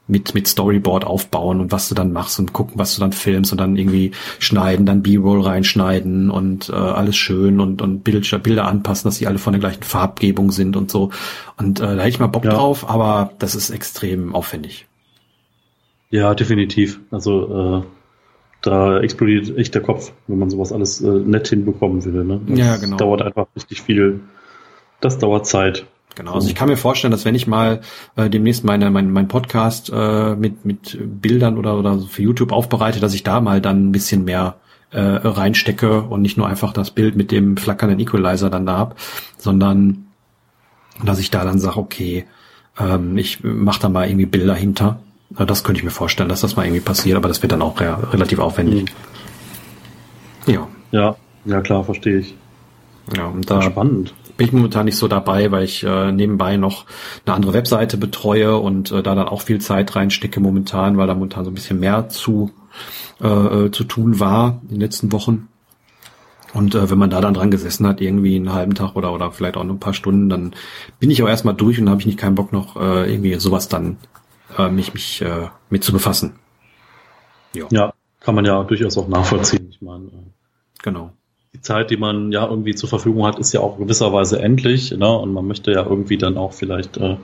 [0.08, 3.52] mit, mit Storyboard aufbauen und was du dann machst und gucken, was du dann filmst
[3.52, 8.66] und dann irgendwie schneiden, dann B-Roll reinschneiden und äh, alles schön und, und Bilder, Bilder
[8.66, 11.10] anpassen, dass sie alle von der gleichen Farbgebung sind und so.
[11.56, 12.52] Und äh, da hätte ich mal Bock ja.
[12.52, 14.86] drauf, aber das ist extrem aufwendig.
[16.10, 17.00] Ja, definitiv.
[17.10, 17.86] Also äh,
[18.62, 22.24] da explodiert echt der Kopf, wenn man sowas alles äh, nett hinbekommen will.
[22.24, 22.40] Ne?
[22.46, 22.96] Das ja, genau.
[22.96, 24.20] dauert einfach richtig viel.
[25.00, 25.86] Das dauert Zeit.
[26.16, 27.82] Genau, also ich kann mir vorstellen, dass wenn ich mal
[28.16, 33.00] äh, demnächst meine, mein, mein Podcast äh, mit, mit Bildern oder, oder für YouTube aufbereite,
[33.00, 34.56] dass ich da mal dann ein bisschen mehr
[34.92, 38.96] äh, reinstecke und nicht nur einfach das Bild mit dem flackernden Equalizer dann da hab,
[39.36, 40.06] sondern
[41.04, 42.24] dass ich da dann sage, okay,
[42.78, 45.00] ähm, ich mache da mal irgendwie Bilder hinter.
[45.28, 47.78] Das könnte ich mir vorstellen, dass das mal irgendwie passiert, aber das wird dann auch
[47.78, 48.86] re relativ aufwendig.
[50.46, 50.52] Mhm.
[50.54, 50.68] Ja.
[50.92, 52.34] Ja, ja klar, verstehe ich.
[53.14, 56.86] Ja, und da spannend bin ich momentan nicht so dabei, weil ich äh, nebenbei noch
[57.24, 61.14] eine andere Webseite betreue und äh, da dann auch viel Zeit reinstecke momentan, weil da
[61.14, 62.50] momentan so ein bisschen mehr zu,
[63.20, 65.48] äh, äh, zu tun war in den letzten Wochen.
[66.52, 69.32] Und äh, wenn man da dann dran gesessen hat, irgendwie einen halben Tag oder, oder
[69.32, 70.54] vielleicht auch nur ein paar Stunden, dann
[71.00, 73.68] bin ich auch erstmal durch und habe ich nicht keinen Bock noch äh, irgendwie sowas
[73.68, 73.98] dann
[74.56, 76.34] äh, mich, mich äh, mit zu befassen.
[77.52, 77.66] Jo.
[77.70, 79.68] Ja, kann man ja durchaus auch nachvollziehen.
[79.70, 80.30] Ich meine, äh,
[80.82, 81.12] genau
[81.56, 84.90] die Zeit, die man ja irgendwie zur Verfügung hat, ist ja auch gewisserweise endlich.
[84.90, 85.10] Ne?
[85.10, 87.16] Und man möchte ja irgendwie dann auch vielleicht äh,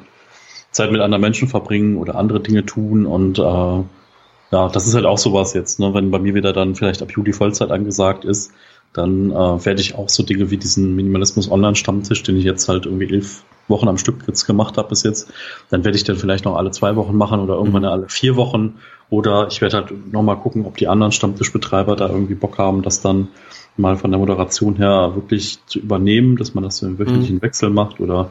[0.70, 3.04] Zeit mit anderen Menschen verbringen oder andere Dinge tun.
[3.04, 5.80] Und äh, ja, das ist halt auch sowas jetzt.
[5.80, 5.92] Ne?
[5.92, 8.52] Wenn bei mir wieder dann vielleicht ab Juli Vollzeit angesagt ist,
[8.94, 12.86] dann äh, werde ich auch so Dinge wie diesen Minimalismus Online-Stammtisch, den ich jetzt halt
[12.86, 15.30] irgendwie elf Wochen am Stück jetzt gemacht habe bis jetzt,
[15.70, 17.88] dann werde ich dann vielleicht noch alle zwei Wochen machen oder irgendwann mhm.
[17.88, 18.78] alle vier Wochen.
[19.08, 23.02] Oder ich werde halt nochmal gucken, ob die anderen Stammtischbetreiber da irgendwie Bock haben, das
[23.02, 23.28] dann
[23.76, 27.42] mal von der Moderation her wirklich zu übernehmen, dass man das so im wöchentlichen mhm.
[27.42, 28.30] Wechsel macht oder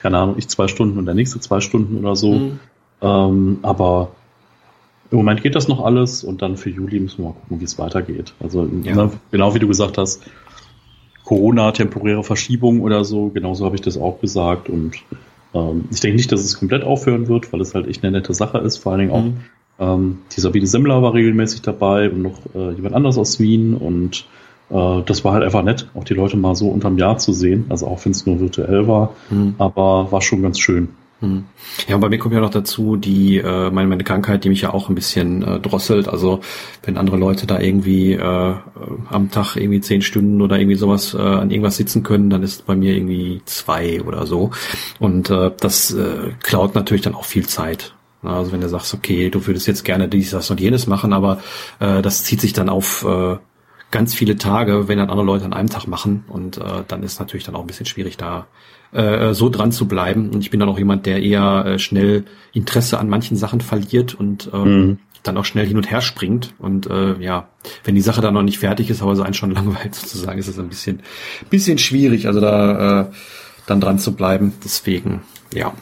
[0.00, 2.32] keine Ahnung, ich zwei Stunden und der nächste zwei Stunden oder so.
[2.32, 2.60] Mhm.
[3.00, 4.10] Ähm, aber
[5.10, 7.64] im Moment geht das noch alles und dann für Juli müssen wir mal gucken, wie
[7.64, 8.34] es weitergeht.
[8.40, 8.94] Also ja.
[8.94, 10.22] ne, genau wie du gesagt hast,
[11.24, 14.96] Corona, temporäre Verschiebung oder so, genauso habe ich das auch gesagt und
[15.54, 18.34] ähm, ich denke nicht, dass es komplett aufhören wird, weil es halt echt eine nette
[18.34, 18.78] Sache ist.
[18.78, 19.36] Vor allen Dingen auch mhm.
[19.78, 24.26] ähm, die Sabine Semmler war regelmäßig dabei und noch äh, jemand anders aus Wien und
[24.72, 27.66] das war halt einfach nett, auch die Leute mal so unterm Jahr zu sehen.
[27.68, 29.54] Also auch wenn es nur virtuell war, mhm.
[29.58, 30.88] aber war schon ganz schön.
[31.22, 31.44] Mhm.
[31.88, 34.62] Ja, und bei mir kommt ja noch dazu die äh, meine, meine Krankheit, die mich
[34.62, 36.08] ja auch ein bisschen äh, drosselt.
[36.08, 36.40] Also
[36.82, 38.54] wenn andere Leute da irgendwie äh,
[39.08, 42.66] am Tag irgendwie zehn Stunden oder irgendwie sowas äh, an irgendwas sitzen können, dann ist
[42.66, 44.50] bei mir irgendwie zwei oder so.
[44.98, 47.94] Und äh, das äh, klaut natürlich dann auch viel Zeit.
[48.22, 51.40] Also wenn du sagst, okay, du würdest jetzt gerne dies, das und jenes machen, aber
[51.80, 53.36] äh, das zieht sich dann auf äh,
[53.92, 56.24] ganz viele Tage, wenn dann andere Leute an einem Tag machen.
[56.28, 58.48] Und äh, dann ist natürlich dann auch ein bisschen schwierig, da
[58.90, 60.30] äh, so dran zu bleiben.
[60.30, 64.14] Und ich bin dann auch jemand, der eher äh, schnell Interesse an manchen Sachen verliert
[64.14, 64.98] und ähm, mhm.
[65.22, 66.54] dann auch schnell hin und her springt.
[66.58, 67.48] Und äh, ja,
[67.84, 70.48] wenn die Sache dann noch nicht fertig ist, aber so einen schon langweilt sozusagen, ist
[70.48, 71.02] es ein bisschen,
[71.50, 73.06] bisschen schwierig, also da äh,
[73.66, 74.54] dann dran zu bleiben.
[74.64, 75.22] Deswegen,
[75.54, 75.72] ja.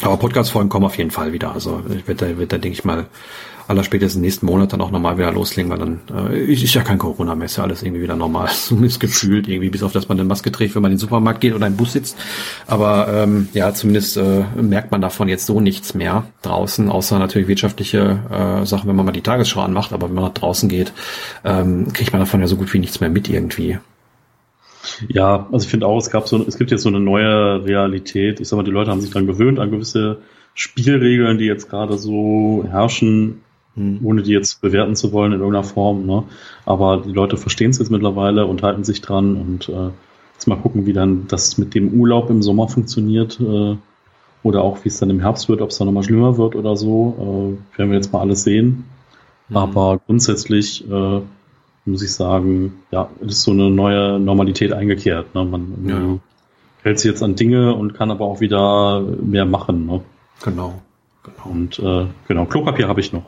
[0.00, 1.52] Aber Podcast-Folgen kommen auf jeden Fall wieder.
[1.52, 3.06] Also ich werde da, werd da denke ich mal,
[3.68, 6.00] aller spätestens nächsten Monat dann auch nochmal wieder loslegen, weil dann
[6.32, 8.48] äh, ist ja kein Corona mehr, alles irgendwie wieder normal.
[8.52, 11.42] Zumindest gefühlt irgendwie, bis auf dass man eine Maske trägt, wenn man in den Supermarkt
[11.42, 12.16] geht oder im Bus sitzt.
[12.66, 17.46] Aber ähm, ja, zumindest äh, merkt man davon jetzt so nichts mehr draußen, außer natürlich
[17.46, 20.92] wirtschaftliche äh, Sachen, wenn man mal die Tagesschau anmacht, aber wenn man nach draußen geht,
[21.44, 23.78] ähm, kriegt man davon ja so gut wie nichts mehr mit irgendwie.
[25.08, 28.40] Ja, also ich finde auch, es gab so, es gibt jetzt so eine neue Realität.
[28.40, 30.18] Ich sag mal, die Leute haben sich dann gewöhnt an gewisse
[30.54, 33.42] Spielregeln, die jetzt gerade so herrschen
[33.78, 34.00] hm.
[34.02, 36.06] ohne die jetzt bewerten zu wollen in irgendeiner Form.
[36.06, 36.24] Ne?
[36.66, 39.90] Aber die Leute verstehen es jetzt mittlerweile und halten sich dran und äh,
[40.34, 43.76] jetzt mal gucken, wie dann das mit dem Urlaub im Sommer funktioniert äh,
[44.42, 46.76] oder auch wie es dann im Herbst wird, ob es dann nochmal schlimmer wird oder
[46.76, 47.56] so.
[47.74, 48.84] Äh, werden wir jetzt mal alles sehen.
[49.48, 49.56] Mhm.
[49.56, 51.20] Aber grundsätzlich äh,
[51.84, 55.34] muss ich sagen, ja, ist so eine neue Normalität eingekehrt.
[55.34, 55.44] Ne?
[55.44, 56.18] Man ja.
[56.82, 59.86] hält sich jetzt an Dinge und kann aber auch wieder mehr machen.
[59.86, 60.00] Ne?
[60.44, 60.74] Genau.
[61.36, 61.50] Genau.
[61.50, 63.24] Und äh, genau, Klopapier habe ich noch.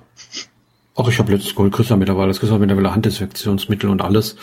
[0.96, 4.36] Ach, ich habe letztes Gold Christa mittlerweile, das Christa mittlerweile Handdesinfektionsmittel und alles.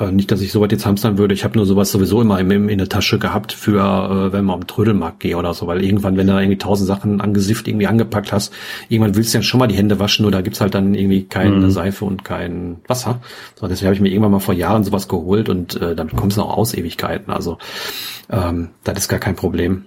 [0.00, 1.32] Äh, nicht, dass ich so weit jetzt hamstern würde.
[1.32, 3.80] Ich habe nur sowas sowieso immer in, in der Tasche gehabt für,
[4.28, 6.88] äh, wenn man am Trödelmarkt gehe oder so, weil irgendwann, wenn du da irgendwie tausend
[6.88, 8.52] Sachen angesifft irgendwie angepackt hast,
[8.88, 11.56] irgendwann willst du ja schon mal die Hände waschen oder gibt's halt dann irgendwie keine
[11.56, 11.70] mhm.
[11.70, 13.20] Seife und kein Wasser.
[13.54, 16.36] So, deswegen habe ich mir irgendwann mal vor Jahren sowas geholt und äh, dann kommst
[16.36, 17.32] du noch aus Ewigkeiten.
[17.32, 17.58] Also
[18.28, 19.84] ähm, das ist gar kein Problem.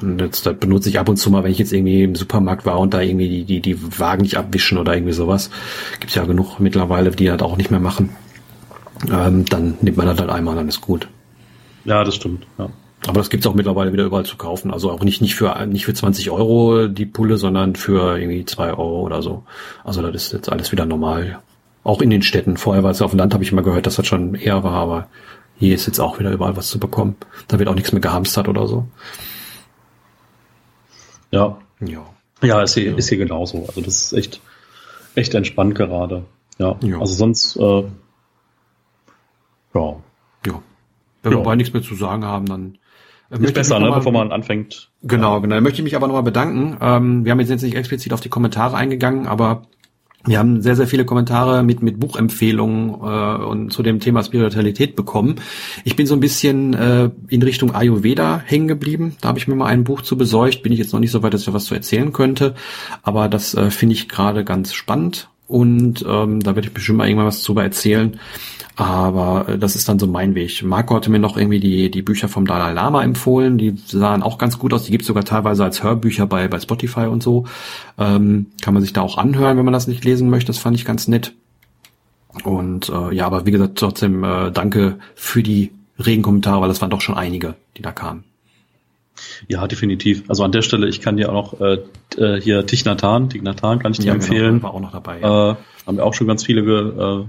[0.00, 2.66] Und jetzt das benutze ich ab und zu mal, wenn ich jetzt irgendwie im Supermarkt
[2.66, 5.50] war und da irgendwie die, die, die Wagen nicht abwischen oder irgendwie sowas.
[6.00, 8.10] Gibt's ja genug mittlerweile, die das auch nicht mehr machen
[9.10, 11.08] ähm, dann nimmt man das halt einmal, dann ist gut.
[11.84, 12.46] Ja, das stimmt.
[12.58, 12.68] Ja.
[13.06, 14.72] Aber das gibt's auch mittlerweile wieder überall zu kaufen.
[14.72, 18.70] Also auch nicht, nicht für nicht für 20 Euro die Pulle, sondern für irgendwie zwei
[18.70, 19.44] Euro oder so.
[19.84, 21.38] Also das ist jetzt alles wieder normal.
[21.84, 22.56] Auch in den Städten.
[22.56, 24.72] Vorher war es auf dem Land, habe ich immer gehört, dass das schon eher war,
[24.72, 25.06] aber
[25.58, 27.16] hier ist jetzt auch wieder überall was zu bekommen.
[27.46, 28.86] Da wird auch nichts mehr gehamstert oder so.
[31.30, 31.58] Ja.
[31.80, 32.06] Ja.
[32.42, 33.64] Ja, ist hier, ist hier genauso.
[33.66, 34.40] Also das ist echt,
[35.14, 36.24] echt entspannt gerade.
[36.58, 36.76] Ja.
[36.82, 36.98] ja.
[37.00, 37.84] Also sonst äh,
[39.74, 39.96] ja.
[40.46, 40.62] Ja.
[41.22, 41.38] Wenn ja.
[41.38, 42.78] wir beide nichts mehr zu sagen haben, dann
[43.30, 44.90] äh, ist besser, ne, bevor man anfängt.
[45.02, 45.54] Genau, genau.
[45.54, 46.78] Da möchte ich mich aber nochmal bedanken.
[46.80, 49.62] Ähm, wir haben jetzt nicht explizit auf die Kommentare eingegangen, aber
[50.24, 54.96] wir haben sehr, sehr viele Kommentare mit, mit Buchempfehlungen äh, und zu dem Thema Spiritualität
[54.96, 55.36] bekommen.
[55.84, 59.16] Ich bin so ein bisschen äh, in Richtung Ayurveda hängen geblieben.
[59.20, 60.62] Da habe ich mir mal ein Buch zu besorgt.
[60.62, 62.54] Bin ich jetzt noch nicht so weit, dass ich was zu erzählen könnte.
[63.02, 65.28] Aber das äh, finde ich gerade ganz spannend.
[65.48, 68.20] Und ähm, da werde ich bestimmt mal irgendwann was drüber erzählen.
[68.76, 70.62] Aber äh, das ist dann so mein Weg.
[70.62, 73.58] Marco hatte mir noch irgendwie die, die Bücher vom Dalai Lama empfohlen.
[73.58, 74.84] Die sahen auch ganz gut aus.
[74.84, 77.46] Die gibt es sogar teilweise als Hörbücher bei, bei Spotify und so.
[77.98, 80.48] Ähm, kann man sich da auch anhören, wenn man das nicht lesen möchte.
[80.48, 81.32] Das fand ich ganz nett.
[82.44, 86.80] Und äh, ja, aber wie gesagt, trotzdem äh, danke für die regen Kommentare, weil das
[86.80, 88.24] waren doch schon einige, die da kamen.
[89.48, 90.24] Ja, definitiv.
[90.28, 91.78] Also an der Stelle, ich kann dir auch noch äh,
[92.16, 94.54] äh hier Tichnatan, Tichnatan kann ich dir ja, genau, empfehlen.
[94.54, 95.20] Genau, war auch noch dabei.
[95.20, 95.50] Ja.
[95.52, 95.56] Äh,
[95.86, 97.24] haben wir auch schon ganz viele ge, äh,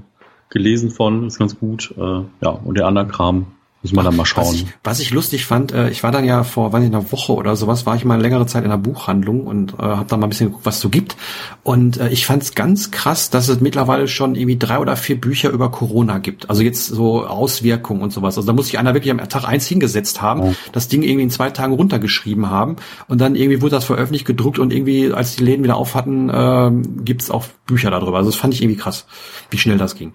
[0.50, 1.94] gelesen von, ist ganz gut.
[1.98, 3.48] Äh, ja, und der andere Kram
[3.82, 4.46] muss man dann mal schauen.
[4.46, 7.12] Was ich, was ich lustig fand, äh, ich war dann ja vor, weiß ich, einer
[7.14, 10.06] Woche oder sowas, war ich mal eine längere Zeit in einer Buchhandlung und äh, habe
[10.08, 11.16] da mal ein bisschen geguckt, was es so gibt.
[11.64, 15.20] Und äh, ich fand es ganz krass, dass es mittlerweile schon irgendwie drei oder vier
[15.20, 16.50] Bücher über Corona gibt.
[16.50, 18.38] Also jetzt so Auswirkungen und sowas.
[18.38, 20.56] Also da muss sich einer wirklich am Tag eins hingesetzt haben, oh.
[20.74, 22.76] das Ding irgendwie in zwei Tagen runtergeschrieben haben
[23.08, 26.30] und dann irgendwie wurde das veröffentlicht, gedruckt und irgendwie, als die Läden wieder auf hatten,
[26.30, 26.72] äh,
[27.04, 28.18] gibt auch Bücher darüber.
[28.18, 29.06] Also das fand ich irgendwie krass,
[29.50, 30.14] wie schnell das ging.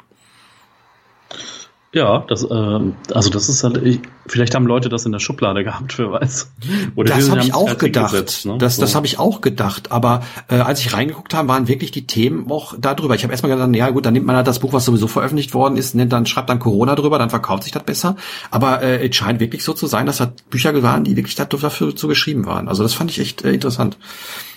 [1.95, 2.81] Ja, das, äh,
[3.15, 6.53] also das ist halt, ich, vielleicht haben Leute das in der Schublade gehabt, wer weiß.
[6.97, 8.11] Oder das habe ich auch gedacht.
[8.11, 8.59] Gesetzt, ne?
[8.59, 8.83] Das, so.
[8.83, 9.93] das habe ich auch gedacht.
[9.93, 13.15] Aber äh, als ich reingeguckt habe, waren wirklich die Themen auch darüber.
[13.15, 15.55] Ich habe erstmal gedacht, ja gut, dann nimmt man halt das Buch, was sowieso veröffentlicht
[15.55, 18.17] worden ist, nennt dann schreibt dann Corona drüber, dann verkauft sich das besser.
[18.51, 21.95] Aber äh, es scheint wirklich so zu sein, dass das Bücher waren, die wirklich dafür
[21.95, 22.67] zu geschrieben waren.
[22.67, 23.99] Also das fand ich echt äh, interessant,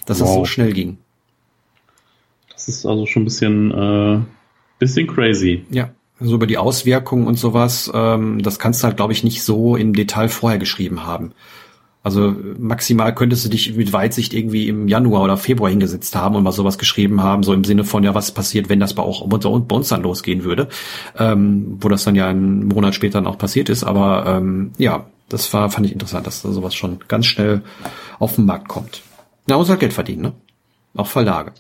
[0.08, 0.28] dass wow.
[0.28, 0.98] das so schnell ging.
[2.52, 4.20] Das ist also schon ein bisschen, äh,
[4.80, 5.64] bisschen crazy.
[5.70, 9.44] Ja so über die Auswirkungen und sowas, ähm, das kannst du halt, glaube ich, nicht
[9.44, 11.34] so im Detail vorher geschrieben haben.
[12.04, 16.44] Also maximal könntest du dich mit Weitsicht irgendwie im Januar oder Februar hingesetzt haben und
[16.44, 19.28] mal sowas geschrieben haben, so im Sinne von, ja, was passiert, wenn das bei, auch
[19.28, 20.70] bei uns dann losgehen würde,
[21.18, 23.84] ähm, wo das dann ja einen Monat später dann auch passiert ist.
[23.84, 27.62] Aber ähm, ja, das war, fand ich interessant, dass da sowas schon ganz schnell
[28.20, 29.02] auf den Markt kommt.
[29.46, 30.34] Na, muss halt Geld verdienen, ne?
[30.96, 31.52] Auch Verlage.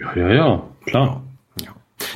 [0.00, 1.22] Ja, ja, ja, klar.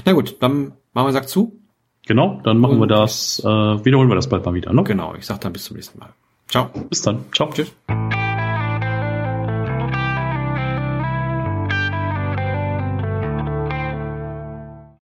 [0.05, 1.59] Na gut, dann machen wir Sack zu.
[2.07, 4.83] Genau, dann machen Und wir das, äh, wiederholen wir das bald mal wieder, ne?
[4.83, 6.11] Genau, ich sag dann bis zum nächsten Mal.
[6.49, 6.69] Ciao.
[6.91, 7.25] Bis dann.
[7.33, 7.51] Ciao.
[7.51, 7.73] Tschüss.